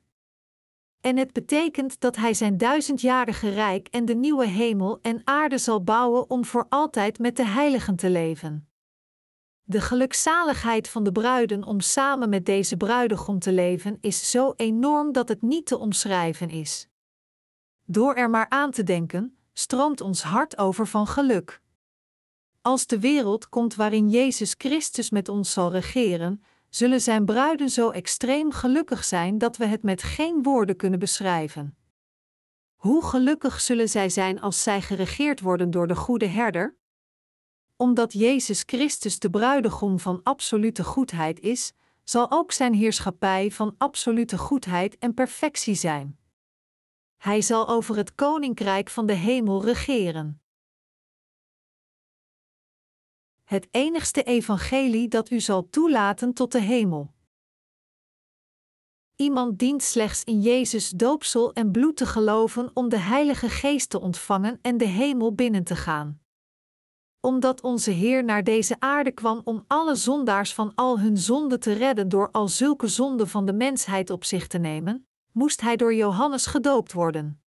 En 1.02 1.18
het 1.18 1.34
betekent 1.34 2.00
dat 2.00 2.16
Hij 2.16 2.34
zijn 2.34 2.58
duizendjarige 2.58 3.50
rijk 3.50 3.88
en 3.88 4.06
de 4.06 4.16
nieuwe 4.16 4.48
hemel 4.48 5.00
en 5.02 5.22
aarde 5.24 5.58
zal 5.58 5.84
bouwen 5.84 6.30
om 6.30 6.46
voor 6.46 6.66
altijd 6.70 7.20
met 7.20 7.36
de 7.36 7.46
heiligen 7.46 7.96
te 7.96 8.10
leven. 8.10 8.70
De 9.64 9.82
gelukzaligheid 9.82 10.90
van 10.90 11.04
de 11.04 11.12
bruiden 11.12 11.64
om 11.64 11.80
samen 11.80 12.30
met 12.30 12.46
deze 12.46 12.78
bruidegom 12.78 13.40
te 13.40 13.52
leven 13.52 13.98
is 14.02 14.30
zo 14.32 14.54
enorm 14.56 15.12
dat 15.12 15.30
het 15.30 15.42
niet 15.42 15.66
te 15.66 15.78
omschrijven 15.78 16.50
is. 16.50 16.88
Door 17.86 18.14
er 18.14 18.30
maar 18.30 18.50
aan 18.50 18.72
te 18.72 18.84
denken, 18.84 19.38
stroomt 19.54 20.02
ons 20.02 20.24
hart 20.24 20.58
over 20.58 20.88
van 20.88 21.08
geluk. 21.08 21.62
Als 22.66 22.88
de 22.88 23.00
wereld 23.00 23.50
komt 23.50 23.76
waarin 23.76 24.10
Jezus 24.10 24.56
Christus 24.58 25.10
met 25.10 25.30
ons 25.30 25.52
zal 25.52 25.72
regeren, 25.72 26.44
zullen 26.70 27.02
zijn 27.02 27.26
bruiden 27.26 27.70
zo 27.70 27.90
extreem 27.90 28.52
gelukkig 28.52 29.04
zijn 29.04 29.38
dat 29.38 29.58
we 29.58 29.66
het 29.66 29.84
met 29.84 30.04
geen 30.04 30.44
woorden 30.44 30.76
kunnen 30.76 31.00
beschrijven. 31.00 31.78
Hoe 32.76 33.04
gelukkig 33.04 33.62
zullen 33.62 33.90
zij 33.90 34.10
zijn 34.10 34.42
als 34.42 34.64
zij 34.64 34.82
geregeerd 34.82 35.42
worden 35.42 35.72
door 35.72 35.88
de 35.88 35.96
goede 35.96 36.26
herder? 36.26 36.78
Omdat 37.76 38.14
Jezus 38.14 38.64
Christus 38.66 39.20
de 39.20 39.30
bruidegom 39.30 40.00
van 40.00 40.20
absolute 40.24 40.84
goedheid 40.84 41.40
is, 41.40 41.74
zal 42.04 42.32
ook 42.32 42.52
zijn 42.52 42.74
heerschappij 42.74 43.52
van 43.52 43.76
absolute 43.78 44.38
goedheid 44.38 44.98
en 44.98 45.14
perfectie 45.14 45.76
zijn. 45.76 46.20
Hij 47.18 47.42
zal 47.42 47.68
over 47.68 47.96
het 47.96 48.16
koninkrijk 48.16 48.90
van 48.90 49.06
de 49.06 49.14
hemel 49.14 49.64
regeren. 49.64 50.40
Het 53.46 53.68
enigste 53.72 54.24
evangelie 54.24 55.08
dat 55.08 55.30
u 55.30 55.40
zal 55.40 55.70
toelaten 55.70 56.34
tot 56.34 56.52
de 56.52 56.62
hemel. 56.62 57.14
Iemand 59.16 59.60
dient 59.60 59.84
slechts 59.84 60.24
in 60.24 60.42
Jezus 60.42 60.90
doopsel 60.90 61.54
en 61.54 61.72
bloed 61.72 61.98
te 61.98 62.06
geloven 62.06 62.72
om 62.74 62.90
de 62.90 63.00
Heilige 63.00 63.50
Geest 63.50 63.90
te 63.90 64.00
ontvangen 64.00 64.60
en 64.62 64.78
de 64.78 64.88
hemel 64.88 65.34
binnen 65.34 65.64
te 65.64 65.76
gaan 65.76 66.20
omdat 67.26 67.62
onze 67.62 67.92
Heer 67.92 68.24
naar 68.24 68.44
deze 68.44 68.76
aarde 68.80 69.12
kwam 69.12 69.42
om 69.44 69.64
alle 69.68 69.96
zondaars 69.96 70.54
van 70.54 70.72
al 70.76 71.00
hun 71.00 71.18
zonden 71.18 71.60
te 71.60 71.74
redden 71.74 72.10
door 72.10 72.32
al 72.32 72.48
zulke 72.48 72.88
zonden 72.88 73.28
van 73.28 73.46
de 73.46 73.54
mensheid 73.54 74.10
op 74.10 74.24
zich 74.24 74.48
te 74.48 74.58
nemen, 74.58 75.08
moest 75.32 75.62
hij 75.62 75.76
door 75.76 75.94
Johannes 75.94 76.46
gedoopt 76.46 76.94
worden. 76.94 77.42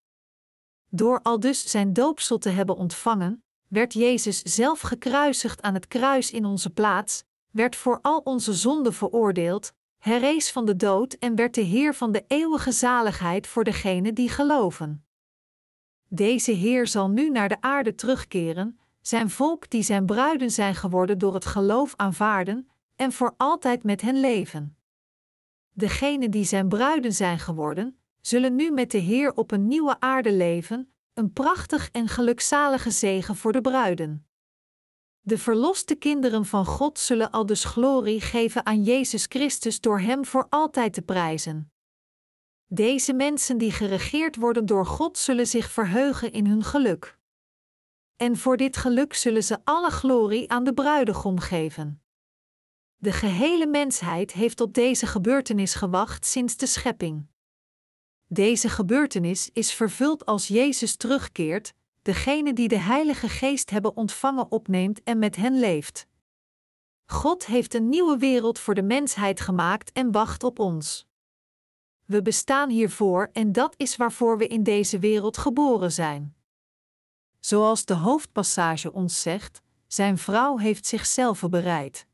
Door 0.88 1.22
al 1.22 1.40
dus 1.40 1.70
zijn 1.70 1.92
doopsel 1.92 2.38
te 2.38 2.48
hebben 2.48 2.76
ontvangen, 2.76 3.44
werd 3.68 3.92
Jezus 3.92 4.42
zelf 4.42 4.80
gekruisigd 4.80 5.62
aan 5.62 5.75
het 5.75 5.88
kruis 5.88 6.30
in 6.30 6.44
onze 6.44 6.70
plaats, 6.70 7.25
werd 7.50 7.76
voor 7.76 7.99
al 8.02 8.18
onze 8.18 8.54
zonden 8.54 8.94
veroordeeld, 8.94 9.73
herrees 9.99 10.52
van 10.52 10.64
de 10.64 10.76
dood 10.76 11.12
en 11.12 11.35
werd 11.35 11.54
de 11.54 11.61
Heer 11.61 11.94
van 11.94 12.12
de 12.12 12.25
eeuwige 12.26 12.73
zaligheid 12.73 13.46
voor 13.46 13.64
degenen 13.64 14.14
die 14.14 14.28
geloven. 14.28 15.04
Deze 16.08 16.52
Heer 16.52 16.87
zal 16.87 17.08
nu 17.08 17.30
naar 17.30 17.49
de 17.49 17.61
aarde 17.61 17.94
terugkeren, 17.94 18.78
zijn 19.00 19.30
volk 19.30 19.70
die 19.70 19.82
zijn 19.82 20.06
bruiden 20.06 20.50
zijn 20.50 20.75
geworden 20.75 21.18
door 21.18 21.35
het 21.35 21.46
geloof 21.46 21.94
aanvaarden 21.96 22.68
en 22.96 23.12
voor 23.12 23.35
altijd 23.37 23.82
met 23.82 24.00
hen 24.00 24.20
leven. 24.20 24.76
Degenen 25.73 26.30
die 26.30 26.44
zijn 26.44 26.68
bruiden 26.68 27.12
zijn 27.12 27.38
geworden, 27.38 27.99
zullen 28.20 28.54
nu 28.54 28.70
met 28.70 28.90
de 28.90 28.99
Heer 28.99 29.35
op 29.35 29.50
een 29.50 29.66
nieuwe 29.66 30.00
aarde 30.00 30.32
leven, 30.32 30.92
een 31.16 31.32
prachtig 31.32 31.90
en 31.90 32.08
gelukzalige 32.08 32.90
zegen 32.90 33.37
voor 33.37 33.52
de 33.52 33.61
bruiden. 33.61 34.26
De 35.20 35.38
verloste 35.38 35.94
kinderen 35.94 36.44
van 36.44 36.66
God 36.66 36.99
zullen 36.99 37.30
al 37.30 37.46
dus 37.46 37.64
glorie 37.64 38.20
geven 38.20 38.66
aan 38.66 38.82
Jezus 38.82 39.26
Christus 39.28 39.80
door 39.80 40.00
Hem 40.00 40.25
voor 40.25 40.46
altijd 40.49 40.92
te 40.92 41.02
prijzen. 41.02 41.73
Deze 42.66 43.12
mensen 43.12 43.58
die 43.58 43.73
geregeerd 43.73 44.37
worden 44.37 44.66
door 44.66 44.87
God 44.87 45.18
zullen 45.18 45.46
zich 45.46 45.70
verheugen 45.70 46.32
in 46.32 46.46
hun 46.46 46.64
geluk 46.64 47.18
en 48.16 48.37
voor 48.37 48.56
dit 48.56 48.76
geluk 48.76 49.14
zullen 49.14 49.44
ze 49.44 49.58
alle 49.64 49.90
glorie 49.90 50.50
aan 50.50 50.64
de 50.64 50.75
bruidegom 50.75 51.40
geven. 51.40 52.02
De 52.96 53.12
gehele 53.12 53.66
mensheid 53.66 54.32
heeft 54.32 54.61
op 54.61 54.75
deze 54.75 55.06
gebeurtenis 55.06 55.75
gewacht 55.75 56.26
sinds 56.26 56.56
de 56.56 56.66
schepping. 56.66 57.26
Deze 58.28 58.68
gebeurtenis 58.68 59.50
is 59.52 59.73
vervuld 59.73 60.25
als 60.25 60.49
Jezus 60.49 60.97
terugkeert, 60.97 61.75
degene 62.02 62.52
die 62.52 62.68
de 62.68 62.78
Heilige 62.78 63.28
Geest 63.28 63.71
hebben 63.71 63.97
ontvangen 63.97 64.50
opneemt 64.50 65.02
en 65.02 65.18
met 65.18 65.37
hen 65.37 65.59
leeft. 65.59 66.06
God 67.06 67.47
heeft 67.47 67.75
een 67.75 67.88
nieuwe 67.88 68.18
wereld 68.18 68.59
voor 68.59 68.75
de 68.75 68.83
mensheid 68.83 69.40
gemaakt 69.40 69.92
en 69.92 70.12
wacht 70.12 70.45
op 70.45 70.59
ons. 70.59 71.06
We 72.04 72.23
bestaan 72.23 72.71
hiervoor 72.71 73.30
en 73.33 73.52
dat 73.52 73.75
is 73.76 73.97
waarvoor 73.97 74.38
we 74.38 74.47
in 74.47 74.62
deze 74.62 74.99
wereld 74.99 75.38
geboren 75.38 75.92
zijn. 75.92 76.37
Zoals 77.40 77.85
de 77.85 77.95
hoofdpassage 77.95 78.92
ons 78.92 79.21
zegt, 79.23 79.62
zijn 79.87 80.18
vrouw 80.18 80.59
heeft 80.59 80.87
zichzelf 80.87 81.40
bereid. 81.49 82.06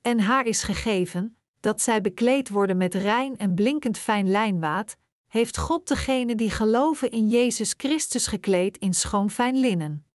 En 0.00 0.20
haar 0.20 0.46
is 0.46 0.62
gegeven, 0.62 1.36
dat 1.60 1.80
zij 1.80 2.00
bekleed 2.00 2.48
worden 2.48 2.76
met 2.76 2.94
rein 2.94 3.36
en 3.36 3.54
blinkend 3.54 3.98
fijn 3.98 4.30
lijnwaad, 4.30 4.96
heeft 5.32 5.58
God 5.58 5.88
degene 5.88 6.34
die 6.34 6.50
geloven 6.50 7.10
in 7.10 7.28
Jezus 7.28 7.74
Christus 7.76 8.26
gekleed 8.26 8.78
in 8.78 8.94
schoon 8.94 9.30
fijn 9.30 9.56
linnen. 9.56 10.06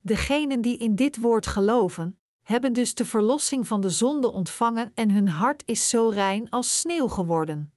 Degenen 0.00 0.60
die 0.60 0.76
in 0.76 0.94
dit 0.94 1.20
woord 1.20 1.46
geloven, 1.46 2.18
hebben 2.42 2.72
dus 2.72 2.94
de 2.94 3.04
verlossing 3.04 3.66
van 3.66 3.80
de 3.80 3.90
zonde 3.90 4.32
ontvangen 4.32 4.92
en 4.94 5.10
hun 5.10 5.28
hart 5.28 5.62
is 5.66 5.88
zo 5.88 6.08
rein 6.08 6.50
als 6.50 6.80
sneeuw 6.80 7.08
geworden. 7.08 7.72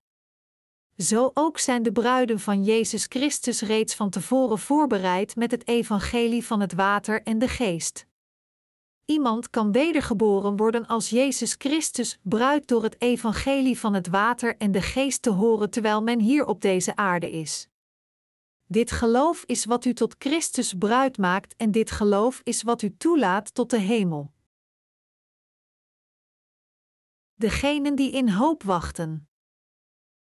Zo 0.97 1.31
ook 1.33 1.59
zijn 1.59 1.83
de 1.83 1.91
bruiden 1.91 2.39
van 2.39 2.63
Jezus 2.63 3.05
Christus 3.09 3.61
reeds 3.61 3.95
van 3.95 4.09
tevoren 4.09 4.59
voorbereid 4.59 5.35
met 5.35 5.51
het 5.51 5.67
evangelie 5.67 6.45
van 6.45 6.59
het 6.59 6.73
water 6.73 7.21
en 7.23 7.39
de 7.39 7.47
geest. 7.47 8.05
Iemand 9.05 9.49
kan 9.49 9.71
wedergeboren 9.71 10.55
worden 10.57 10.87
als 10.87 11.09
Jezus 11.09 11.55
Christus 11.57 12.19
bruid 12.21 12.67
door 12.67 12.83
het 12.83 13.01
evangelie 13.01 13.79
van 13.79 13.93
het 13.93 14.07
water 14.07 14.57
en 14.57 14.71
de 14.71 14.81
geest 14.81 15.21
te 15.21 15.29
horen 15.29 15.69
terwijl 15.69 16.03
men 16.03 16.19
hier 16.19 16.45
op 16.45 16.61
deze 16.61 16.95
aarde 16.95 17.31
is. 17.31 17.67
Dit 18.67 18.91
geloof 18.91 19.43
is 19.45 19.65
wat 19.65 19.85
u 19.85 19.93
tot 19.93 20.15
Christus 20.17 20.73
bruid 20.73 21.17
maakt 21.17 21.55
en 21.55 21.71
dit 21.71 21.91
geloof 21.91 22.41
is 22.43 22.63
wat 22.63 22.81
u 22.81 22.97
toelaat 22.97 23.53
tot 23.53 23.69
de 23.69 23.79
hemel. 23.79 24.33
Degenen 27.33 27.95
die 27.95 28.11
in 28.11 28.29
hoop 28.29 28.63
wachten. 28.63 29.29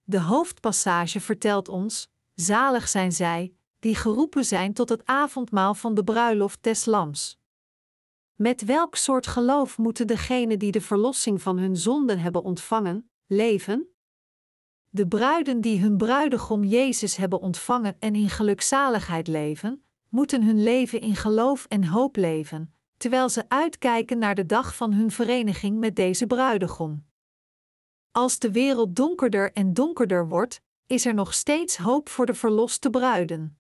De 0.04 0.20
hoofdpassage 0.20 1.20
vertelt 1.20 1.68
ons: 1.68 2.10
Zalig 2.34 2.88
zijn 2.88 3.12
zij, 3.12 3.54
die 3.80 3.96
geroepen 3.96 4.46
zijn 4.46 4.74
tot 4.74 4.90
het 4.90 5.06
avondmaal 5.06 5.74
van 5.76 5.94
de 5.94 6.04
bruiloft 6.04 6.64
des 6.64 6.86
Lams. 6.86 7.39
Met 8.42 8.66
welk 8.66 8.96
soort 8.96 9.28
geloof 9.28 9.78
moeten 9.78 10.08
degenen 10.08 10.60
die 10.60 10.72
de 10.72 10.82
verlossing 10.82 11.42
van 11.42 11.58
hun 11.58 11.78
zonden 11.78 12.20
hebben 12.20 12.44
ontvangen, 12.44 13.10
leven? 13.28 13.88
De 14.90 15.08
bruiden 15.08 15.62
die 15.62 15.80
hun 15.80 15.98
bruidegom 15.98 16.64
Jezus 16.64 17.16
hebben 17.16 17.40
ontvangen 17.40 17.96
en 18.00 18.16
in 18.16 18.30
gelukzaligheid 18.30 19.28
leven, 19.28 19.84
moeten 20.10 20.44
hun 20.44 20.64
leven 20.64 21.02
in 21.02 21.16
geloof 21.16 21.66
en 21.66 21.84
hoop 21.84 22.16
leven, 22.16 22.74
terwijl 22.98 23.30
ze 23.30 23.46
uitkijken 23.48 24.18
naar 24.18 24.36
de 24.36 24.46
dag 24.46 24.76
van 24.76 24.94
hun 24.94 25.12
vereniging 25.12 25.80
met 25.80 25.96
deze 25.96 26.28
bruidegom. 26.28 27.06
Als 28.12 28.40
de 28.40 28.52
wereld 28.52 28.96
donkerder 28.96 29.52
en 29.54 29.74
donkerder 29.74 30.28
wordt, 30.28 30.62
is 30.86 31.06
er 31.06 31.14
nog 31.14 31.34
steeds 31.34 31.78
hoop 31.78 32.10
voor 32.10 32.26
de 32.26 32.34
verloste 32.34 32.90
bruiden. 32.90 33.59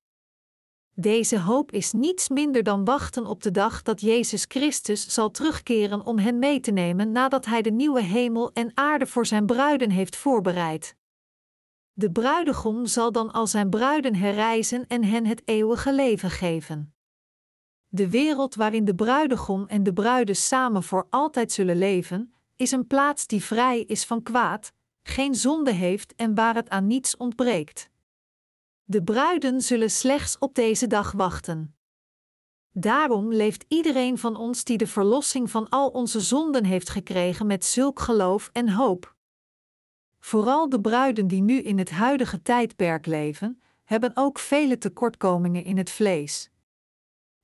Deze 0.99 1.39
hoop 1.39 1.71
is 1.71 1.91
niets 1.91 2.29
minder 2.29 2.63
dan 2.63 2.85
wachten 2.85 3.25
op 3.25 3.43
de 3.43 3.51
dag 3.51 3.81
dat 3.81 4.01
Jezus 4.01 4.45
Christus 4.47 5.13
zal 5.13 5.31
terugkeren 5.31 6.05
om 6.05 6.17
hen 6.17 6.39
mee 6.39 6.59
te 6.59 6.71
nemen 6.71 7.11
nadat 7.11 7.45
hij 7.45 7.61
de 7.61 7.71
nieuwe 7.71 8.01
hemel 8.01 8.51
en 8.53 8.71
aarde 8.73 9.07
voor 9.07 9.25
zijn 9.25 9.45
bruiden 9.45 9.89
heeft 9.89 10.15
voorbereid. 10.15 10.95
De 11.93 12.11
bruidegom 12.11 12.85
zal 12.85 13.11
dan 13.11 13.31
al 13.31 13.47
zijn 13.47 13.69
bruiden 13.69 14.15
herrijzen 14.15 14.87
en 14.87 15.03
hen 15.03 15.25
het 15.25 15.41
eeuwige 15.45 15.93
leven 15.93 16.29
geven. 16.29 16.93
De 17.87 18.09
wereld 18.09 18.55
waarin 18.55 18.85
de 18.85 18.95
bruidegom 18.95 19.67
en 19.67 19.83
de 19.83 19.93
bruiden 19.93 20.35
samen 20.35 20.83
voor 20.83 21.07
altijd 21.09 21.51
zullen 21.51 21.77
leven, 21.77 22.33
is 22.55 22.71
een 22.71 22.87
plaats 22.87 23.27
die 23.27 23.43
vrij 23.43 23.79
is 23.79 24.05
van 24.05 24.23
kwaad, 24.23 24.73
geen 25.03 25.35
zonde 25.35 25.71
heeft 25.71 26.15
en 26.15 26.35
waar 26.35 26.55
het 26.55 26.69
aan 26.69 26.87
niets 26.87 27.17
ontbreekt. 27.17 27.88
De 28.91 29.03
bruiden 29.03 29.61
zullen 29.61 29.89
slechts 29.89 30.37
op 30.37 30.55
deze 30.55 30.87
dag 30.87 31.11
wachten. 31.11 31.75
Daarom 32.71 33.33
leeft 33.33 33.65
iedereen 33.67 34.17
van 34.17 34.35
ons 34.35 34.63
die 34.63 34.77
de 34.77 34.87
verlossing 34.87 35.51
van 35.51 35.69
al 35.69 35.89
onze 35.89 36.19
zonden 36.19 36.65
heeft 36.65 36.89
gekregen 36.89 37.47
met 37.47 37.65
zulk 37.65 37.99
geloof 37.99 38.49
en 38.53 38.69
hoop. 38.69 39.15
Vooral 40.19 40.69
de 40.69 40.81
bruiden 40.81 41.27
die 41.27 41.41
nu 41.41 41.61
in 41.61 41.77
het 41.77 41.89
huidige 41.89 42.41
tijdperk 42.41 43.05
leven, 43.05 43.61
hebben 43.83 44.11
ook 44.13 44.39
vele 44.39 44.77
tekortkomingen 44.77 45.63
in 45.63 45.77
het 45.77 45.89
vlees. 45.89 46.49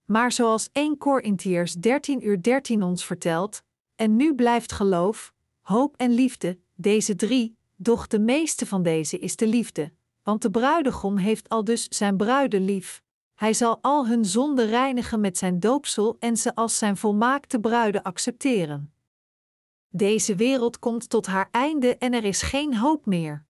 Maar 0.06 0.32
zoals 0.32 0.70
1 0.72 0.98
Korintiërs 0.98 1.74
13 1.74 2.28
uur 2.28 2.42
13 2.42 2.84
ons 2.84 3.06
vertelt, 3.06 3.64
en 3.96 4.16
nu 4.16 4.36
blijft 4.36 4.72
geloof, 4.72 5.34
hoop 5.62 5.96
en 5.98 6.12
liefde, 6.12 6.60
deze 6.76 7.16
drie, 7.16 7.58
doch 7.76 8.08
de 8.08 8.20
meeste 8.20 8.66
van 8.66 8.84
deze 8.84 9.20
is 9.20 9.36
de 9.36 9.48
liefde, 9.48 9.92
want 10.26 10.42
de 10.42 10.52
bruidegom 10.52 11.18
heeft 11.18 11.50
al 11.50 11.64
dus 11.64 11.88
zijn 11.88 12.18
bruiden 12.18 12.66
lief. 12.66 13.04
Hij 13.34 13.54
zal 13.54 13.78
al 13.82 14.08
hun 14.08 14.26
zonden 14.26 14.68
reinigen 14.68 15.20
met 15.20 15.38
zijn 15.38 15.60
doopsel 15.60 16.16
en 16.20 16.38
ze 16.38 16.56
als 16.56 16.78
zijn 16.78 16.98
volmaakte 16.98 17.60
bruiden 17.60 18.04
accepteren. 18.04 18.94
Deze 19.90 20.36
wereld 20.36 20.80
komt 20.80 21.10
tot 21.10 21.26
haar 21.26 21.48
einde 21.52 21.98
en 21.98 22.14
er 22.14 22.24
is 22.24 22.42
geen 22.42 22.78
hoop 22.78 23.06
meer. 23.06 23.46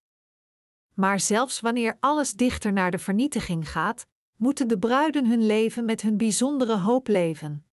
Maar 0.94 1.20
zelfs 1.20 1.60
wanneer 1.60 1.98
alles 2.00 2.34
dichter 2.34 2.74
naar 2.74 2.92
de 2.92 3.00
vernietiging 3.00 3.72
gaat, 3.72 4.08
moeten 4.36 4.68
de 4.68 4.80
bruiden 4.80 5.26
hun 5.26 5.46
leven 5.46 5.86
met 5.86 6.02
hun 6.02 6.18
bijzondere 6.18 6.78
hoop 6.78 7.08
leven. 7.08 7.66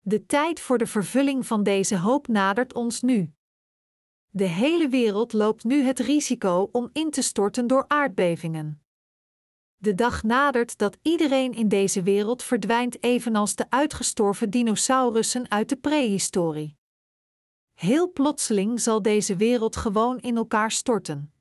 De 0.00 0.26
tijd 0.26 0.60
voor 0.60 0.78
de 0.78 0.86
vervulling 0.86 1.46
van 1.46 1.62
deze 1.62 1.98
hoop 1.98 2.28
nadert 2.28 2.74
ons 2.74 3.00
nu. 3.00 3.34
De 4.36 4.44
hele 4.44 4.88
wereld 4.88 5.32
loopt 5.32 5.64
nu 5.64 5.82
het 5.82 5.98
risico 5.98 6.68
om 6.72 6.90
in 6.92 7.10
te 7.10 7.22
storten 7.22 7.66
door 7.66 7.84
aardbevingen. 7.88 8.82
De 9.76 9.94
dag 9.94 10.22
nadert 10.22 10.78
dat 10.78 10.98
iedereen 11.02 11.52
in 11.52 11.68
deze 11.68 12.02
wereld 12.02 12.42
verdwijnt, 12.42 13.02
evenals 13.02 13.54
de 13.54 13.66
uitgestorven 13.68 14.50
dinosaurussen 14.50 15.50
uit 15.50 15.68
de 15.68 15.76
prehistorie. 15.76 16.76
Heel 17.74 18.12
plotseling 18.12 18.80
zal 18.80 19.02
deze 19.02 19.36
wereld 19.36 19.76
gewoon 19.76 20.18
in 20.18 20.36
elkaar 20.36 20.70
storten. 20.70 21.32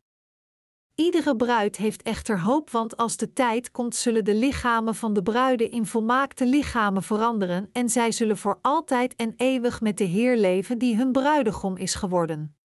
Iedere 0.95 1.35
bruid 1.35 1.77
heeft 1.77 2.01
echter 2.01 2.39
hoop, 2.39 2.69
want 2.69 2.97
als 2.97 3.17
de 3.17 3.33
tijd 3.33 3.71
komt, 3.71 3.95
zullen 3.95 4.25
de 4.25 4.36
lichamen 4.36 4.95
van 4.95 5.13
de 5.13 5.23
bruiden 5.23 5.71
in 5.71 5.86
volmaakte 5.86 6.45
lichamen 6.45 7.03
veranderen 7.03 7.69
en 7.71 7.89
zij 7.89 8.12
zullen 8.12 8.38
voor 8.38 8.60
altijd 8.62 9.15
en 9.15 9.34
eeuwig 9.38 9.82
met 9.82 9.97
de 9.97 10.03
Heer 10.03 10.38
leven 10.38 10.77
die 10.77 10.95
hun 10.95 11.12
bruidegom 11.12 11.77
is 11.77 11.95
geworden. 11.95 12.58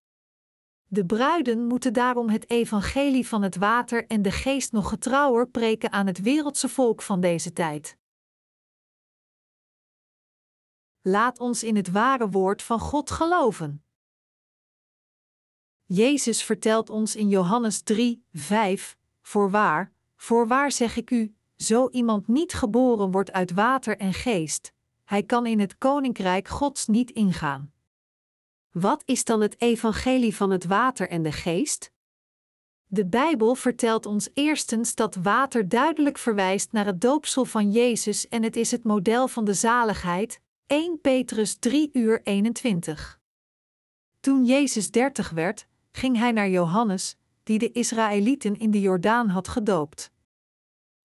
De 0.90 1.06
bruiden 1.06 1.66
moeten 1.66 1.92
daarom 1.92 2.28
het 2.28 2.50
evangelie 2.50 3.28
van 3.28 3.42
het 3.42 3.56
water 3.56 4.06
en 4.06 4.22
de 4.22 4.30
geest 4.30 4.72
nog 4.72 4.88
getrouwer 4.88 5.48
preken 5.48 5.92
aan 5.92 6.06
het 6.06 6.20
wereldse 6.20 6.68
volk 6.68 7.02
van 7.02 7.20
deze 7.20 7.52
tijd. 7.52 7.96
Laat 11.00 11.38
ons 11.38 11.62
in 11.62 11.76
het 11.76 11.90
ware 11.90 12.28
woord 12.28 12.62
van 12.62 12.80
God 12.80 13.10
geloven. 13.10 13.84
Jezus 15.84 16.42
vertelt 16.42 16.90
ons 16.90 17.16
in 17.16 17.28
Johannes 17.28 17.82
3, 17.82 18.24
5: 18.32 18.98
Voorwaar, 19.20 19.92
voorwaar 20.16 20.72
zeg 20.72 20.96
ik 20.96 21.10
u, 21.10 21.34
zo 21.56 21.88
iemand 21.88 22.28
niet 22.28 22.52
geboren 22.52 23.10
wordt 23.10 23.32
uit 23.32 23.52
water 23.52 23.98
en 23.98 24.14
geest, 24.14 24.72
hij 25.04 25.22
kan 25.22 25.46
in 25.46 25.60
het 25.60 25.78
koninkrijk 25.78 26.48
Gods 26.48 26.86
niet 26.86 27.10
ingaan. 27.10 27.72
Wat 28.80 29.02
is 29.04 29.24
dan 29.24 29.40
het 29.40 29.60
evangelie 29.60 30.36
van 30.36 30.50
het 30.50 30.64
water 30.64 31.08
en 31.08 31.22
de 31.22 31.32
geest? 31.32 31.92
De 32.86 33.06
Bijbel 33.06 33.54
vertelt 33.54 34.06
ons 34.06 34.28
eerstens 34.34 34.94
dat 34.94 35.14
water 35.14 35.68
duidelijk 35.68 36.18
verwijst 36.18 36.72
naar 36.72 36.86
het 36.86 37.00
doopsel 37.00 37.44
van 37.44 37.70
Jezus 37.70 38.28
en 38.28 38.42
het 38.42 38.56
is 38.56 38.70
het 38.70 38.84
model 38.84 39.28
van 39.28 39.44
de 39.44 39.54
zaligheid, 39.54 40.40
1 40.66 41.00
Petrus 41.00 41.56
3 41.58 41.90
uur 41.92 42.20
21. 42.22 43.20
Toen 44.20 44.44
Jezus 44.44 44.90
dertig 44.90 45.30
werd, 45.30 45.66
ging 45.92 46.16
hij 46.16 46.32
naar 46.32 46.48
Johannes, 46.48 47.16
die 47.42 47.58
de 47.58 47.72
Israëlieten 47.72 48.58
in 48.58 48.70
de 48.70 48.80
Jordaan 48.80 49.28
had 49.28 49.48
gedoopt. 49.48 50.10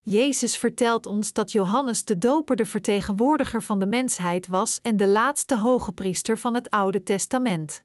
Jezus 0.06 0.58
vertelt 0.58 1.06
ons 1.06 1.34
dat 1.34 1.52
Johannes 1.52 2.06
de 2.06 2.18
Doper 2.18 2.56
de 2.56 2.66
vertegenwoordiger 2.66 3.64
van 3.64 3.80
de 3.80 3.86
mensheid 3.86 4.48
was 4.48 4.80
en 4.82 4.98
de 4.98 5.08
laatste 5.08 5.58
hoge 5.58 5.92
priester 5.92 6.38
van 6.38 6.54
het 6.54 6.70
Oude 6.70 7.04
Testament. 7.04 7.84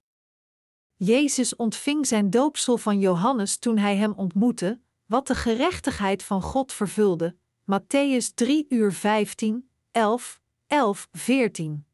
Jezus 0.96 1.56
ontving 1.56 2.06
zijn 2.06 2.30
doopsel 2.30 2.78
van 2.78 2.98
Johannes 2.98 3.58
toen 3.58 3.78
hij 3.78 3.96
hem 3.96 4.12
ontmoette, 4.12 4.80
wat 5.06 5.26
de 5.26 5.34
gerechtigheid 5.34 6.22
van 6.22 6.42
God 6.42 6.72
vervulde. 6.72 7.36
Matthäus 7.62 8.34
3 8.34 8.66
uur 8.68 8.92
15, 8.92 9.70
11, 9.92 10.40
11, 10.66 11.08
14. 11.12 11.86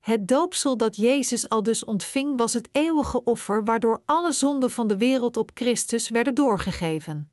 Het 0.00 0.28
doopsel 0.28 0.76
dat 0.76 0.96
Jezus 0.96 1.48
al 1.48 1.62
dus 1.62 1.84
ontving 1.84 2.38
was 2.38 2.52
het 2.52 2.68
eeuwige 2.72 3.24
offer 3.24 3.64
waardoor 3.64 4.02
alle 4.04 4.32
zonden 4.32 4.70
van 4.70 4.86
de 4.86 4.96
wereld 4.96 5.36
op 5.36 5.50
Christus 5.54 6.08
werden 6.08 6.34
doorgegeven 6.34 7.31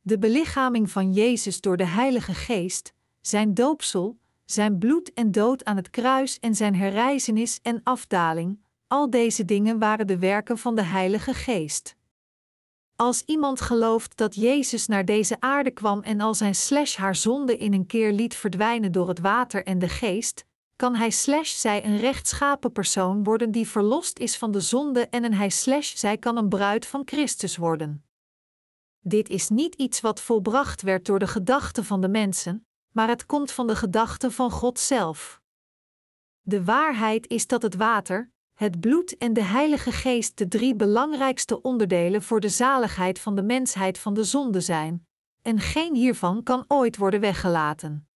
de 0.00 0.18
belichaming 0.18 0.90
van 0.90 1.12
Jezus 1.12 1.60
door 1.60 1.76
de 1.76 1.86
Heilige 1.86 2.34
Geest, 2.34 2.92
zijn 3.20 3.54
doopsel, 3.54 4.18
zijn 4.44 4.78
bloed 4.78 5.12
en 5.12 5.32
dood 5.32 5.64
aan 5.64 5.76
het 5.76 5.90
kruis 5.90 6.38
en 6.38 6.54
zijn 6.54 6.74
herrijzenis 6.74 7.58
en 7.62 7.80
afdaling, 7.82 8.60
al 8.86 9.10
deze 9.10 9.44
dingen 9.44 9.78
waren 9.78 10.06
de 10.06 10.18
werken 10.18 10.58
van 10.58 10.74
de 10.74 10.82
Heilige 10.82 11.34
Geest. 11.34 11.96
Als 12.96 13.22
iemand 13.26 13.60
gelooft 13.60 14.16
dat 14.16 14.34
Jezus 14.34 14.86
naar 14.86 15.04
deze 15.04 15.36
aarde 15.40 15.70
kwam 15.70 16.02
en 16.02 16.20
al 16.20 16.34
zijn 16.34 16.54
slash 16.54 16.96
haar 16.96 17.16
zonde 17.16 17.56
in 17.56 17.72
een 17.72 17.86
keer 17.86 18.12
liet 18.12 18.34
verdwijnen 18.34 18.92
door 18.92 19.08
het 19.08 19.20
water 19.20 19.64
en 19.64 19.78
de 19.78 19.88
geest, 19.88 20.44
kan 20.76 20.94
hij 20.94 21.10
slash 21.10 21.52
zij 21.52 21.84
een 21.84 21.98
rechtschapen 21.98 22.72
persoon 22.72 23.24
worden 23.24 23.50
die 23.50 23.68
verlost 23.68 24.18
is 24.18 24.36
van 24.36 24.50
de 24.50 24.60
zonde 24.60 25.08
en 25.08 25.24
een 25.24 25.34
hij 25.34 25.48
slash 25.48 25.94
zij 25.94 26.18
kan 26.18 26.36
een 26.36 26.48
bruid 26.48 26.86
van 26.86 27.02
Christus 27.04 27.56
worden. 27.56 28.04
Dit 29.00 29.28
is 29.28 29.48
niet 29.48 29.74
iets 29.74 30.00
wat 30.00 30.20
volbracht 30.20 30.82
werd 30.82 31.06
door 31.06 31.18
de 31.18 31.26
gedachten 31.26 31.84
van 31.84 32.00
de 32.00 32.08
mensen, 32.08 32.66
maar 32.92 33.08
het 33.08 33.26
komt 33.26 33.50
van 33.52 33.66
de 33.66 33.76
gedachten 33.76 34.32
van 34.32 34.50
God 34.50 34.78
zelf. 34.78 35.40
De 36.40 36.64
waarheid 36.64 37.28
is 37.28 37.46
dat 37.46 37.62
het 37.62 37.74
water, 37.74 38.32
het 38.54 38.80
bloed 38.80 39.16
en 39.16 39.32
de 39.32 39.42
Heilige 39.42 39.92
Geest 39.92 40.38
de 40.38 40.48
drie 40.48 40.74
belangrijkste 40.74 41.62
onderdelen 41.62 42.22
voor 42.22 42.40
de 42.40 42.48
zaligheid 42.48 43.18
van 43.18 43.34
de 43.34 43.42
mensheid 43.42 43.98
van 43.98 44.14
de 44.14 44.24
zonde 44.24 44.60
zijn, 44.60 45.06
en 45.42 45.58
geen 45.58 45.94
hiervan 45.94 46.42
kan 46.42 46.64
ooit 46.68 46.96
worden 46.96 47.20
weggelaten. 47.20 48.08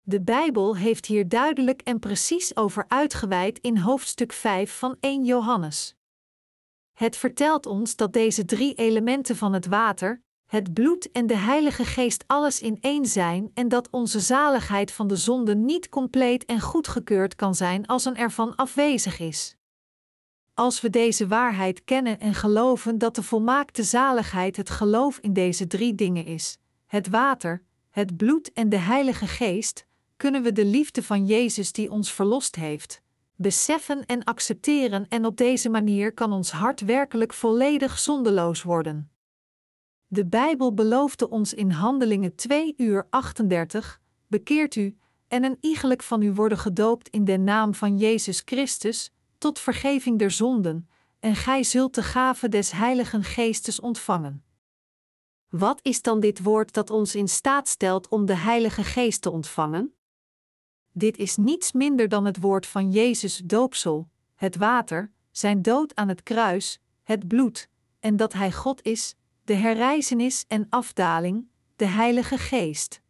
De 0.00 0.22
Bijbel 0.22 0.76
heeft 0.76 1.06
hier 1.06 1.28
duidelijk 1.28 1.80
en 1.82 1.98
precies 1.98 2.56
over 2.56 2.84
uitgeweid 2.88 3.58
in 3.58 3.76
hoofdstuk 3.76 4.32
5 4.32 4.78
van 4.78 4.96
1 5.00 5.24
Johannes. 5.24 5.96
Het 7.00 7.16
vertelt 7.16 7.66
ons 7.66 7.96
dat 7.96 8.12
deze 8.12 8.44
drie 8.44 8.74
elementen 8.74 9.36
van 9.36 9.52
het 9.52 9.66
water, 9.66 10.22
het 10.46 10.72
bloed 10.72 11.10
en 11.10 11.26
de 11.26 11.36
Heilige 11.36 11.84
Geest 11.84 12.24
alles 12.26 12.60
in 12.60 12.78
één 12.80 13.06
zijn 13.06 13.50
en 13.54 13.68
dat 13.68 13.90
onze 13.90 14.20
zaligheid 14.20 14.92
van 14.92 15.06
de 15.06 15.16
zonde 15.16 15.54
niet 15.54 15.88
compleet 15.88 16.44
en 16.44 16.60
goedgekeurd 16.60 17.34
kan 17.34 17.54
zijn 17.54 17.86
als 17.86 18.04
een 18.04 18.16
ervan 18.16 18.56
afwezig 18.56 19.18
is. 19.18 19.56
Als 20.54 20.80
we 20.80 20.90
deze 20.90 21.26
waarheid 21.26 21.84
kennen 21.84 22.20
en 22.20 22.34
geloven 22.34 22.98
dat 22.98 23.14
de 23.14 23.22
volmaakte 23.22 23.82
zaligheid 23.82 24.56
het 24.56 24.70
geloof 24.70 25.18
in 25.18 25.32
deze 25.32 25.66
drie 25.66 25.94
dingen 25.94 26.24
is: 26.24 26.58
het 26.86 27.08
water, 27.08 27.62
het 27.90 28.16
bloed 28.16 28.52
en 28.52 28.68
de 28.68 28.78
Heilige 28.78 29.26
Geest, 29.26 29.86
kunnen 30.16 30.42
we 30.42 30.52
de 30.52 30.64
liefde 30.64 31.02
van 31.02 31.26
Jezus 31.26 31.72
die 31.72 31.90
ons 31.90 32.12
verlost 32.12 32.56
heeft, 32.56 33.02
beseffen 33.40 34.06
en 34.06 34.24
accepteren 34.24 35.08
en 35.08 35.24
op 35.24 35.36
deze 35.36 35.68
manier 35.68 36.14
kan 36.14 36.32
ons 36.32 36.50
hart 36.50 36.80
werkelijk 36.80 37.32
volledig 37.32 37.98
zondeloos 37.98 38.62
worden. 38.62 39.10
De 40.06 40.26
Bijbel 40.26 40.74
beloofde 40.74 41.28
ons 41.28 41.54
in 41.54 41.70
Handelingen 41.70 42.34
2 42.34 42.74
uur 42.76 43.06
38: 43.10 44.00
Bekeert 44.26 44.74
u, 44.74 44.96
en 45.28 45.44
een 45.44 45.56
iegelijk 45.60 46.02
van 46.02 46.22
u 46.22 46.32
worden 46.32 46.58
gedoopt 46.58 47.08
in 47.08 47.24
de 47.24 47.38
naam 47.38 47.74
van 47.74 47.98
Jezus 47.98 48.42
Christus, 48.44 49.12
tot 49.38 49.58
vergeving 49.58 50.18
der 50.18 50.30
zonden, 50.30 50.88
en 51.20 51.36
gij 51.36 51.62
zult 51.62 51.94
de 51.94 52.02
gave 52.02 52.48
des 52.48 52.70
Heiligen 52.70 53.24
Geestes 53.24 53.80
ontvangen. 53.80 54.44
Wat 55.48 55.78
is 55.82 56.02
dan 56.02 56.20
dit 56.20 56.42
woord 56.42 56.72
dat 56.72 56.90
ons 56.90 57.14
in 57.14 57.28
staat 57.28 57.68
stelt 57.68 58.08
om 58.08 58.26
de 58.26 58.36
Heilige 58.36 58.84
Geest 58.84 59.22
te 59.22 59.30
ontvangen? 59.30 59.94
Dit 60.92 61.16
is 61.16 61.36
niets 61.36 61.72
minder 61.72 62.08
dan 62.08 62.24
het 62.24 62.40
woord 62.40 62.66
van 62.66 62.90
Jezus 62.90 63.42
doopsel, 63.44 64.08
het 64.34 64.56
water, 64.56 65.12
zijn 65.30 65.62
dood 65.62 65.94
aan 65.94 66.08
het 66.08 66.22
kruis, 66.22 66.78
het 67.02 67.28
bloed, 67.28 67.68
en 68.00 68.16
dat 68.16 68.32
Hij 68.32 68.52
God 68.52 68.82
is, 68.82 69.14
de 69.44 69.54
herrijzenis 69.54 70.44
en 70.48 70.66
afdaling, 70.68 71.48
de 71.76 71.84
Heilige 71.84 72.38
Geest. 72.38 73.00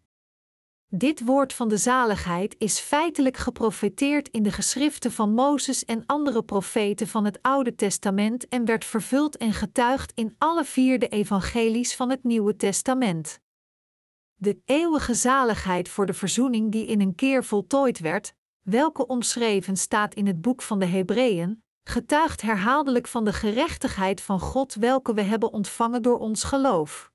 Dit 0.92 1.24
woord 1.24 1.52
van 1.52 1.68
de 1.68 1.76
zaligheid 1.76 2.54
is 2.58 2.78
feitelijk 2.78 3.36
geprofeteerd 3.36 4.28
in 4.28 4.42
de 4.42 4.52
geschriften 4.52 5.12
van 5.12 5.34
Mozes 5.34 5.84
en 5.84 6.02
andere 6.06 6.42
profeten 6.42 7.08
van 7.08 7.24
het 7.24 7.38
Oude 7.42 7.74
Testament 7.74 8.48
en 8.48 8.64
werd 8.64 8.84
vervuld 8.84 9.36
en 9.36 9.52
getuigd 9.52 10.12
in 10.14 10.34
alle 10.38 10.64
vier 10.64 10.98
de 10.98 11.08
evangelies 11.08 11.96
van 11.96 12.10
het 12.10 12.24
Nieuwe 12.24 12.56
Testament. 12.56 13.40
De 14.42 14.60
eeuwige 14.64 15.14
zaligheid 15.14 15.88
voor 15.88 16.06
de 16.06 16.12
verzoening 16.12 16.72
die 16.72 16.86
in 16.86 17.00
een 17.00 17.14
keer 17.14 17.44
voltooid 17.44 17.98
werd, 17.98 18.34
welke 18.62 19.06
omschreven 19.06 19.76
staat 19.76 20.14
in 20.14 20.26
het 20.26 20.40
boek 20.40 20.62
van 20.62 20.78
de 20.78 20.86
Hebreeën, 20.86 21.62
getuigt 21.84 22.40
herhaaldelijk 22.40 23.06
van 23.06 23.24
de 23.24 23.32
gerechtigheid 23.32 24.20
van 24.20 24.40
God 24.40 24.74
welke 24.74 25.14
we 25.14 25.22
hebben 25.22 25.52
ontvangen 25.52 26.02
door 26.02 26.18
ons 26.18 26.44
geloof. 26.44 27.12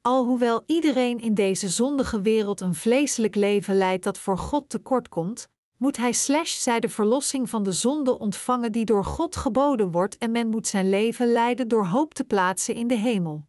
Alhoewel 0.00 0.62
iedereen 0.66 1.20
in 1.20 1.34
deze 1.34 1.68
zondige 1.68 2.20
wereld 2.20 2.60
een 2.60 2.74
vleeselijk 2.74 3.34
leven 3.34 3.76
leidt 3.76 4.04
dat 4.04 4.18
voor 4.18 4.38
God 4.38 4.68
tekort 4.68 5.08
komt, 5.08 5.48
moet 5.76 5.96
hij 5.96 6.12
slash 6.12 6.52
zij 6.52 6.80
de 6.80 6.88
verlossing 6.88 7.50
van 7.50 7.62
de 7.62 7.72
zonde 7.72 8.18
ontvangen 8.18 8.72
die 8.72 8.84
door 8.84 9.04
God 9.04 9.36
geboden 9.36 9.90
wordt 9.90 10.18
en 10.18 10.30
men 10.30 10.48
moet 10.48 10.66
zijn 10.66 10.90
leven 10.90 11.32
leiden 11.32 11.68
door 11.68 11.86
hoop 11.86 12.14
te 12.14 12.24
plaatsen 12.24 12.74
in 12.74 12.86
de 12.86 12.96
hemel. 12.96 13.46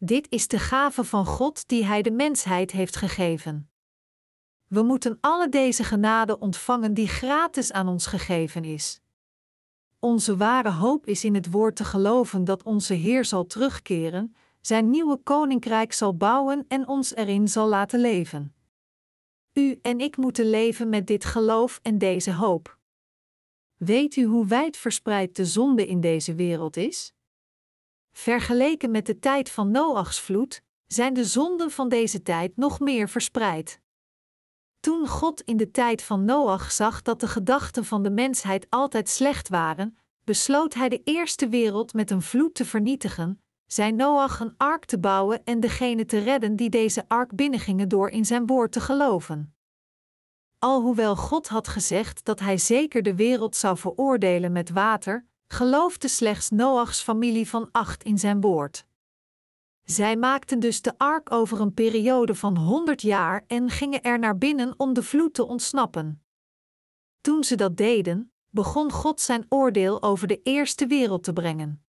Dit 0.00 0.26
is 0.30 0.48
de 0.48 0.58
gave 0.58 1.04
van 1.04 1.26
God 1.26 1.68
die 1.68 1.84
Hij 1.84 2.02
de 2.02 2.10
mensheid 2.10 2.70
heeft 2.70 2.96
gegeven. 2.96 3.70
We 4.66 4.82
moeten 4.82 5.18
alle 5.20 5.48
deze 5.48 5.84
genade 5.84 6.38
ontvangen 6.38 6.94
die 6.94 7.08
gratis 7.08 7.72
aan 7.72 7.88
ons 7.88 8.06
gegeven 8.06 8.64
is. 8.64 9.00
Onze 9.98 10.36
ware 10.36 10.70
hoop 10.70 11.06
is 11.06 11.24
in 11.24 11.34
het 11.34 11.50
woord 11.50 11.76
te 11.76 11.84
geloven 11.84 12.44
dat 12.44 12.62
onze 12.62 12.94
Heer 12.94 13.24
zal 13.24 13.46
terugkeren, 13.46 14.36
zijn 14.60 14.90
nieuwe 14.90 15.16
koninkrijk 15.16 15.92
zal 15.92 16.16
bouwen 16.16 16.64
en 16.68 16.88
ons 16.88 17.14
erin 17.14 17.48
zal 17.48 17.68
laten 17.68 18.00
leven. 18.00 18.54
U 19.52 19.78
en 19.82 20.00
ik 20.00 20.16
moeten 20.16 20.50
leven 20.50 20.88
met 20.88 21.06
dit 21.06 21.24
geloof 21.24 21.80
en 21.82 21.98
deze 21.98 22.32
hoop. 22.32 22.78
Weet 23.76 24.16
u 24.16 24.24
hoe 24.24 24.46
wijd 24.46 24.76
verspreid 24.76 25.36
de 25.36 25.44
zonde 25.44 25.86
in 25.86 26.00
deze 26.00 26.34
wereld 26.34 26.76
is? 26.76 27.12
Vergeleken 28.12 28.90
met 28.90 29.06
de 29.06 29.18
tijd 29.18 29.50
van 29.50 29.70
Noachs 29.70 30.20
vloed, 30.20 30.62
zijn 30.86 31.14
de 31.14 31.24
zonden 31.24 31.70
van 31.70 31.88
deze 31.88 32.22
tijd 32.22 32.56
nog 32.56 32.80
meer 32.80 33.08
verspreid. 33.08 33.80
Toen 34.80 35.06
God 35.06 35.40
in 35.40 35.56
de 35.56 35.70
tijd 35.70 36.02
van 36.02 36.24
Noach 36.24 36.72
zag 36.72 37.02
dat 37.02 37.20
de 37.20 37.28
gedachten 37.28 37.84
van 37.84 38.02
de 38.02 38.10
mensheid 38.10 38.66
altijd 38.68 39.08
slecht 39.08 39.48
waren, 39.48 39.98
besloot 40.24 40.74
hij 40.74 40.88
de 40.88 41.00
eerste 41.04 41.48
wereld 41.48 41.92
met 41.92 42.10
een 42.10 42.22
vloed 42.22 42.54
te 42.54 42.64
vernietigen, 42.64 43.42
zei 43.66 43.92
Noach 43.92 44.40
een 44.40 44.54
ark 44.56 44.84
te 44.84 44.98
bouwen 44.98 45.44
en 45.44 45.60
degene 45.60 46.04
te 46.04 46.18
redden 46.18 46.56
die 46.56 46.70
deze 46.70 47.04
ark 47.08 47.34
binnengingen 47.34 47.88
door 47.88 48.08
in 48.08 48.24
zijn 48.24 48.46
woord 48.46 48.72
te 48.72 48.80
geloven. 48.80 49.54
Alhoewel 50.58 51.16
God 51.16 51.48
had 51.48 51.68
gezegd 51.68 52.24
dat 52.24 52.40
hij 52.40 52.58
zeker 52.58 53.02
de 53.02 53.14
wereld 53.14 53.56
zou 53.56 53.76
veroordelen 53.76 54.52
met 54.52 54.70
water, 54.70 55.26
geloofde 55.48 56.08
slechts 56.08 56.50
Noachs 56.50 57.02
familie 57.02 57.48
van 57.48 57.68
acht 57.72 58.02
in 58.02 58.18
zijn 58.18 58.40
woord. 58.40 58.86
Zij 59.84 60.16
maakten 60.16 60.60
dus 60.60 60.82
de 60.82 60.98
ark 60.98 61.32
over 61.32 61.60
een 61.60 61.74
periode 61.74 62.34
van 62.34 62.56
honderd 62.56 63.02
jaar 63.02 63.44
en 63.46 63.70
gingen 63.70 64.02
er 64.02 64.18
naar 64.18 64.38
binnen 64.38 64.74
om 64.76 64.92
de 64.92 65.02
vloed 65.02 65.34
te 65.34 65.46
ontsnappen. 65.46 66.22
Toen 67.20 67.44
ze 67.44 67.56
dat 67.56 67.76
deden, 67.76 68.32
begon 68.50 68.92
God 68.92 69.20
zijn 69.20 69.46
oordeel 69.48 70.02
over 70.02 70.26
de 70.26 70.40
eerste 70.42 70.86
wereld 70.86 71.22
te 71.22 71.32
brengen. 71.32 71.84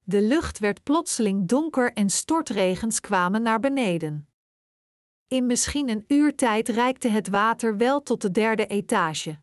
De 0.00 0.22
lucht 0.22 0.58
werd 0.58 0.82
plotseling 0.82 1.48
donker 1.48 1.92
en 1.92 2.10
stortregens 2.10 3.00
kwamen 3.00 3.42
naar 3.42 3.60
beneden. 3.60 4.28
In 5.28 5.46
misschien 5.46 5.88
een 5.88 6.04
uur 6.08 6.36
tijd 6.36 6.68
reikte 6.68 7.08
het 7.08 7.28
water 7.28 7.76
wel 7.76 8.02
tot 8.02 8.20
de 8.20 8.30
derde 8.30 8.66
etage. 8.66 9.42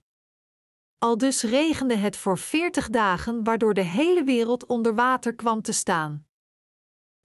Aldus 1.03 1.43
regende 1.43 1.95
het 1.95 2.17
voor 2.17 2.37
veertig 2.37 2.89
dagen, 2.89 3.43
waardoor 3.43 3.73
de 3.73 3.83
hele 3.83 4.23
wereld 4.23 4.65
onder 4.65 4.95
water 4.95 5.35
kwam 5.35 5.61
te 5.61 5.71
staan. 5.71 6.25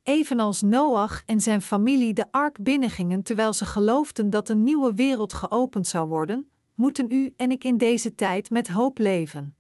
Evenals 0.02 0.62
Noach 0.62 1.22
en 1.24 1.40
zijn 1.40 1.62
familie 1.62 2.14
de 2.14 2.26
ark 2.30 2.62
binnengingen 2.62 3.22
terwijl 3.22 3.52
ze 3.52 3.66
geloofden 3.66 4.30
dat 4.30 4.48
een 4.48 4.62
nieuwe 4.62 4.94
wereld 4.94 5.32
geopend 5.32 5.86
zou 5.86 6.08
worden, 6.08 6.50
moeten 6.74 7.10
u 7.10 7.32
en 7.36 7.50
ik 7.50 7.64
in 7.64 7.78
deze 7.78 8.14
tijd 8.14 8.50
met 8.50 8.68
hoop 8.68 8.98
leven. 8.98 9.56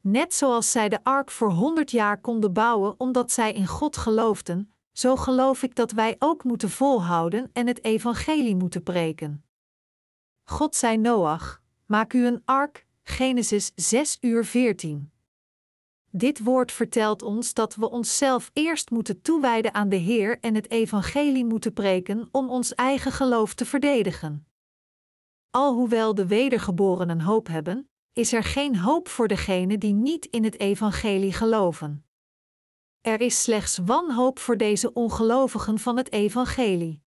Net 0.00 0.34
zoals 0.34 0.70
zij 0.70 0.88
de 0.88 1.04
ark 1.04 1.30
voor 1.30 1.50
honderd 1.50 1.90
jaar 1.90 2.20
konden 2.20 2.52
bouwen 2.52 2.94
omdat 2.98 3.32
zij 3.32 3.52
in 3.52 3.66
God 3.66 3.96
geloofden, 3.96 4.72
zo 4.92 5.16
geloof 5.16 5.62
ik 5.62 5.74
dat 5.74 5.92
wij 5.92 6.16
ook 6.18 6.44
moeten 6.44 6.70
volhouden 6.70 7.50
en 7.52 7.66
het 7.66 7.84
evangelie 7.84 8.56
moeten 8.56 8.82
preken. 8.82 9.44
God 10.44 10.74
zei 10.74 10.96
Noach: 10.96 11.62
Maak 11.86 12.12
u 12.12 12.26
een 12.26 12.42
ark, 12.44 12.86
Genesis 13.04 13.72
6 13.74 14.18
uur 14.20 14.44
14. 14.44 15.12
Dit 16.10 16.42
woord 16.42 16.72
vertelt 16.72 17.22
ons 17.22 17.54
dat 17.54 17.74
we 17.74 17.90
onszelf 17.90 18.50
eerst 18.52 18.90
moeten 18.90 19.22
toewijden 19.22 19.74
aan 19.74 19.88
de 19.88 19.96
Heer 19.96 20.38
en 20.40 20.54
het 20.54 20.70
evangelie 20.70 21.44
moeten 21.44 21.72
preken 21.72 22.28
om 22.30 22.50
ons 22.50 22.74
eigen 22.74 23.12
geloof 23.12 23.54
te 23.54 23.64
verdedigen. 23.66 24.46
Alhoewel 25.50 26.14
de 26.14 26.26
wedergeborenen 26.26 27.20
hoop 27.20 27.46
hebben, 27.46 27.90
is 28.12 28.32
er 28.32 28.44
geen 28.44 28.76
hoop 28.76 29.08
voor 29.08 29.28
degenen 29.28 29.80
die 29.80 29.94
niet 29.94 30.26
in 30.26 30.44
het 30.44 30.58
evangelie 30.60 31.32
geloven. 31.32 32.06
Er 33.00 33.20
is 33.20 33.42
slechts 33.42 33.78
wanhoop 33.84 34.38
voor 34.38 34.56
deze 34.56 34.92
ongelovigen 34.92 35.78
van 35.78 35.96
het 35.96 36.12
evangelie. 36.12 37.02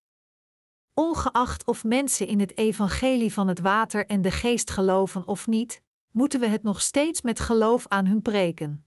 Ongeacht 0.93 1.65
of 1.65 1.83
mensen 1.83 2.27
in 2.27 2.39
het 2.39 2.57
evangelie 2.57 3.33
van 3.33 3.47
het 3.47 3.59
water 3.59 4.05
en 4.05 4.21
de 4.21 4.31
geest 4.31 4.69
geloven 4.71 5.27
of 5.27 5.47
niet, 5.47 5.83
moeten 6.15 6.39
we 6.39 6.47
het 6.47 6.63
nog 6.63 6.81
steeds 6.81 7.21
met 7.21 7.39
geloof 7.39 7.87
aan 7.87 8.05
hun 8.05 8.21
preken. 8.21 8.85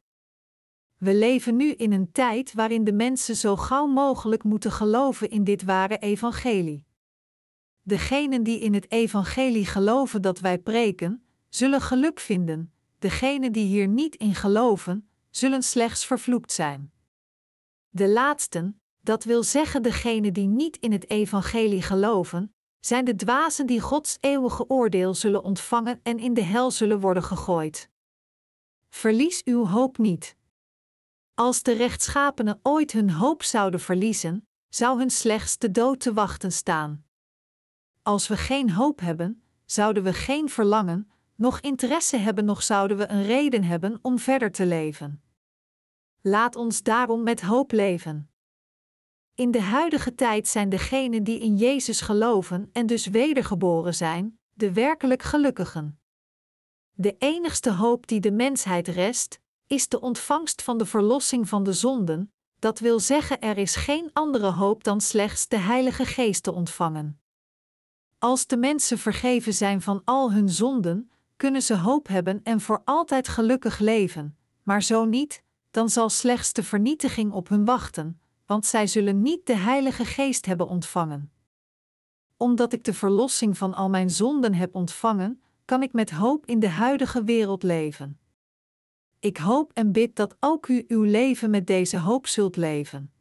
We 0.96 1.14
leven 1.14 1.56
nu 1.56 1.72
in 1.72 1.92
een 1.92 2.12
tijd 2.12 2.52
waarin 2.52 2.84
de 2.84 2.92
mensen 2.92 3.36
zo 3.36 3.56
gauw 3.56 3.86
mogelijk 3.86 4.42
moeten 4.44 4.72
geloven 4.72 5.30
in 5.30 5.44
dit 5.44 5.64
ware 5.64 5.98
evangelie. 5.98 6.84
Degenen 7.82 8.42
die 8.42 8.58
in 8.58 8.74
het 8.74 8.90
evangelie 8.90 9.66
geloven 9.66 10.22
dat 10.22 10.40
wij 10.40 10.58
preken, 10.58 11.24
zullen 11.48 11.80
geluk 11.80 12.20
vinden, 12.20 12.72
degenen 12.98 13.52
die 13.52 13.66
hier 13.66 13.88
niet 13.88 14.16
in 14.16 14.34
geloven, 14.34 15.08
zullen 15.30 15.62
slechts 15.62 16.06
vervloekt 16.06 16.52
zijn. 16.52 16.92
De 17.88 18.08
laatsten, 18.08 18.80
dat 19.00 19.24
wil 19.24 19.42
zeggen 19.42 19.82
degenen 19.82 20.32
die 20.32 20.46
niet 20.46 20.76
in 20.76 20.92
het 20.92 21.10
evangelie 21.10 21.82
geloven, 21.82 22.54
zijn 22.88 23.04
de 23.04 23.16
dwazen 23.16 23.66
die 23.66 23.80
Gods 23.80 24.16
eeuwige 24.20 24.68
oordeel 24.68 25.14
zullen 25.14 25.42
ontvangen 25.42 26.00
en 26.02 26.18
in 26.18 26.34
de 26.34 26.42
hel 26.42 26.70
zullen 26.70 27.00
worden 27.00 27.22
gegooid. 27.22 27.90
Verlies 28.88 29.44
uw 29.44 29.66
hoop 29.66 29.98
niet. 29.98 30.36
Als 31.34 31.62
de 31.62 31.72
rechtschapenen 31.72 32.60
ooit 32.62 32.92
hun 32.92 33.10
hoop 33.10 33.42
zouden 33.42 33.80
verliezen, 33.80 34.48
zou 34.68 34.98
hun 34.98 35.10
slechts 35.10 35.58
de 35.58 35.70
dood 35.70 36.00
te 36.00 36.12
wachten 36.12 36.52
staan. 36.52 37.04
Als 38.02 38.28
we 38.28 38.36
geen 38.36 38.70
hoop 38.70 39.00
hebben, 39.00 39.42
zouden 39.64 40.02
we 40.02 40.12
geen 40.12 40.48
verlangen, 40.48 41.10
nog 41.34 41.60
interesse 41.60 42.16
hebben, 42.16 42.44
nog 42.44 42.62
zouden 42.62 42.96
we 42.96 43.08
een 43.08 43.22
reden 43.22 43.64
hebben 43.64 43.98
om 44.02 44.18
verder 44.18 44.50
te 44.50 44.66
leven. 44.66 45.22
Laat 46.20 46.56
ons 46.56 46.82
daarom 46.82 47.22
met 47.22 47.40
hoop 47.40 47.72
leven. 47.72 48.30
In 49.38 49.50
de 49.50 49.60
huidige 49.60 50.14
tijd 50.14 50.48
zijn 50.48 50.68
degenen 50.68 51.24
die 51.24 51.38
in 51.38 51.56
Jezus 51.56 52.00
geloven 52.00 52.70
en 52.72 52.86
dus 52.86 53.06
wedergeboren 53.06 53.94
zijn, 53.94 54.38
de 54.54 54.72
werkelijk 54.72 55.22
gelukkigen. 55.22 56.00
De 56.92 57.16
enigste 57.18 57.72
hoop 57.72 58.06
die 58.06 58.20
de 58.20 58.30
mensheid 58.30 58.88
rest, 58.88 59.40
is 59.66 59.88
de 59.88 60.00
ontvangst 60.00 60.62
van 60.62 60.78
de 60.78 60.86
verlossing 60.86 61.48
van 61.48 61.62
de 61.62 61.72
zonden, 61.72 62.32
dat 62.58 62.78
wil 62.78 63.00
zeggen 63.00 63.40
er 63.40 63.58
is 63.58 63.76
geen 63.76 64.10
andere 64.12 64.50
hoop 64.50 64.84
dan 64.84 65.00
slechts 65.00 65.48
de 65.48 65.58
Heilige 65.58 66.04
Geest 66.04 66.42
te 66.42 66.52
ontvangen. 66.52 67.20
Als 68.18 68.46
de 68.46 68.56
mensen 68.56 68.98
vergeven 68.98 69.54
zijn 69.54 69.82
van 69.82 70.02
al 70.04 70.32
hun 70.32 70.48
zonden, 70.48 71.10
kunnen 71.36 71.62
ze 71.62 71.76
hoop 71.76 72.08
hebben 72.08 72.40
en 72.42 72.60
voor 72.60 72.82
altijd 72.84 73.28
gelukkig 73.28 73.78
leven, 73.78 74.36
maar 74.62 74.82
zo 74.82 75.04
niet, 75.04 75.42
dan 75.70 75.88
zal 75.88 76.08
slechts 76.08 76.52
de 76.52 76.62
vernietiging 76.62 77.32
op 77.32 77.48
hun 77.48 77.64
wachten, 77.64 78.20
want 78.48 78.66
zij 78.66 78.86
zullen 78.86 79.22
niet 79.22 79.46
de 79.46 79.56
Heilige 79.56 80.04
Geest 80.04 80.46
hebben 80.46 80.68
ontvangen. 80.68 81.32
Omdat 82.36 82.72
ik 82.72 82.84
de 82.84 82.94
verlossing 82.94 83.58
van 83.58 83.74
al 83.74 83.88
mijn 83.88 84.10
zonden 84.10 84.54
heb 84.54 84.74
ontvangen, 84.74 85.42
kan 85.64 85.82
ik 85.82 85.92
met 85.92 86.10
hoop 86.10 86.46
in 86.46 86.58
de 86.60 86.68
huidige 86.68 87.24
wereld 87.24 87.62
leven. 87.62 88.18
Ik 89.18 89.36
hoop 89.36 89.70
en 89.74 89.92
bid 89.92 90.16
dat 90.16 90.36
ook 90.40 90.68
u 90.68 90.84
uw 90.88 91.02
leven 91.02 91.50
met 91.50 91.66
deze 91.66 91.98
hoop 91.98 92.26
zult 92.26 92.56
leven. 92.56 93.12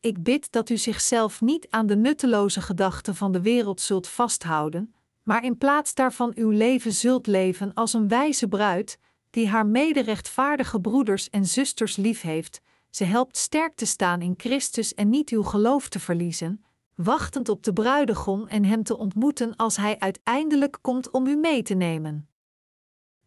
Ik 0.00 0.22
bid 0.22 0.52
dat 0.52 0.70
u 0.70 0.76
zichzelf 0.76 1.40
niet 1.40 1.66
aan 1.70 1.86
de 1.86 1.96
nutteloze 1.96 2.60
gedachten 2.60 3.14
van 3.14 3.32
de 3.32 3.40
wereld 3.40 3.80
zult 3.80 4.08
vasthouden, 4.08 4.94
maar 5.22 5.44
in 5.44 5.58
plaats 5.58 5.94
daarvan 5.94 6.32
uw 6.34 6.50
leven 6.50 6.92
zult 6.92 7.26
leven 7.26 7.74
als 7.74 7.92
een 7.92 8.08
wijze 8.08 8.48
bruid, 8.48 8.98
die 9.30 9.48
haar 9.48 9.66
mederechtvaardige 9.66 10.80
broeders 10.80 11.30
en 11.30 11.46
zusters 11.46 11.96
lief 11.96 12.20
heeft, 12.20 12.60
ze 12.90 13.04
helpt 13.04 13.36
sterk 13.36 13.76
te 13.76 13.86
staan 13.86 14.22
in 14.22 14.34
Christus 14.36 14.94
en 14.94 15.08
niet 15.08 15.30
uw 15.30 15.42
geloof 15.42 15.88
te 15.88 16.00
verliezen, 16.00 16.64
wachtend 16.94 17.48
op 17.48 17.62
de 17.62 17.72
bruidegom 17.72 18.46
en 18.46 18.64
hem 18.64 18.82
te 18.82 18.96
ontmoeten 18.96 19.56
als 19.56 19.76
hij 19.76 19.98
uiteindelijk 19.98 20.78
komt 20.80 21.10
om 21.10 21.26
u 21.26 21.36
mee 21.36 21.62
te 21.62 21.74
nemen. 21.74 22.28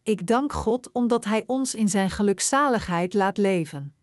Ik 0.02 0.26
dank 0.26 0.52
God 0.52 0.92
omdat 0.92 1.24
Hij 1.24 1.44
ons 1.46 1.74
in 1.74 1.88
Zijn 1.88 2.10
gelukzaligheid 2.10 3.14
laat 3.14 3.36
leven. 3.36 3.94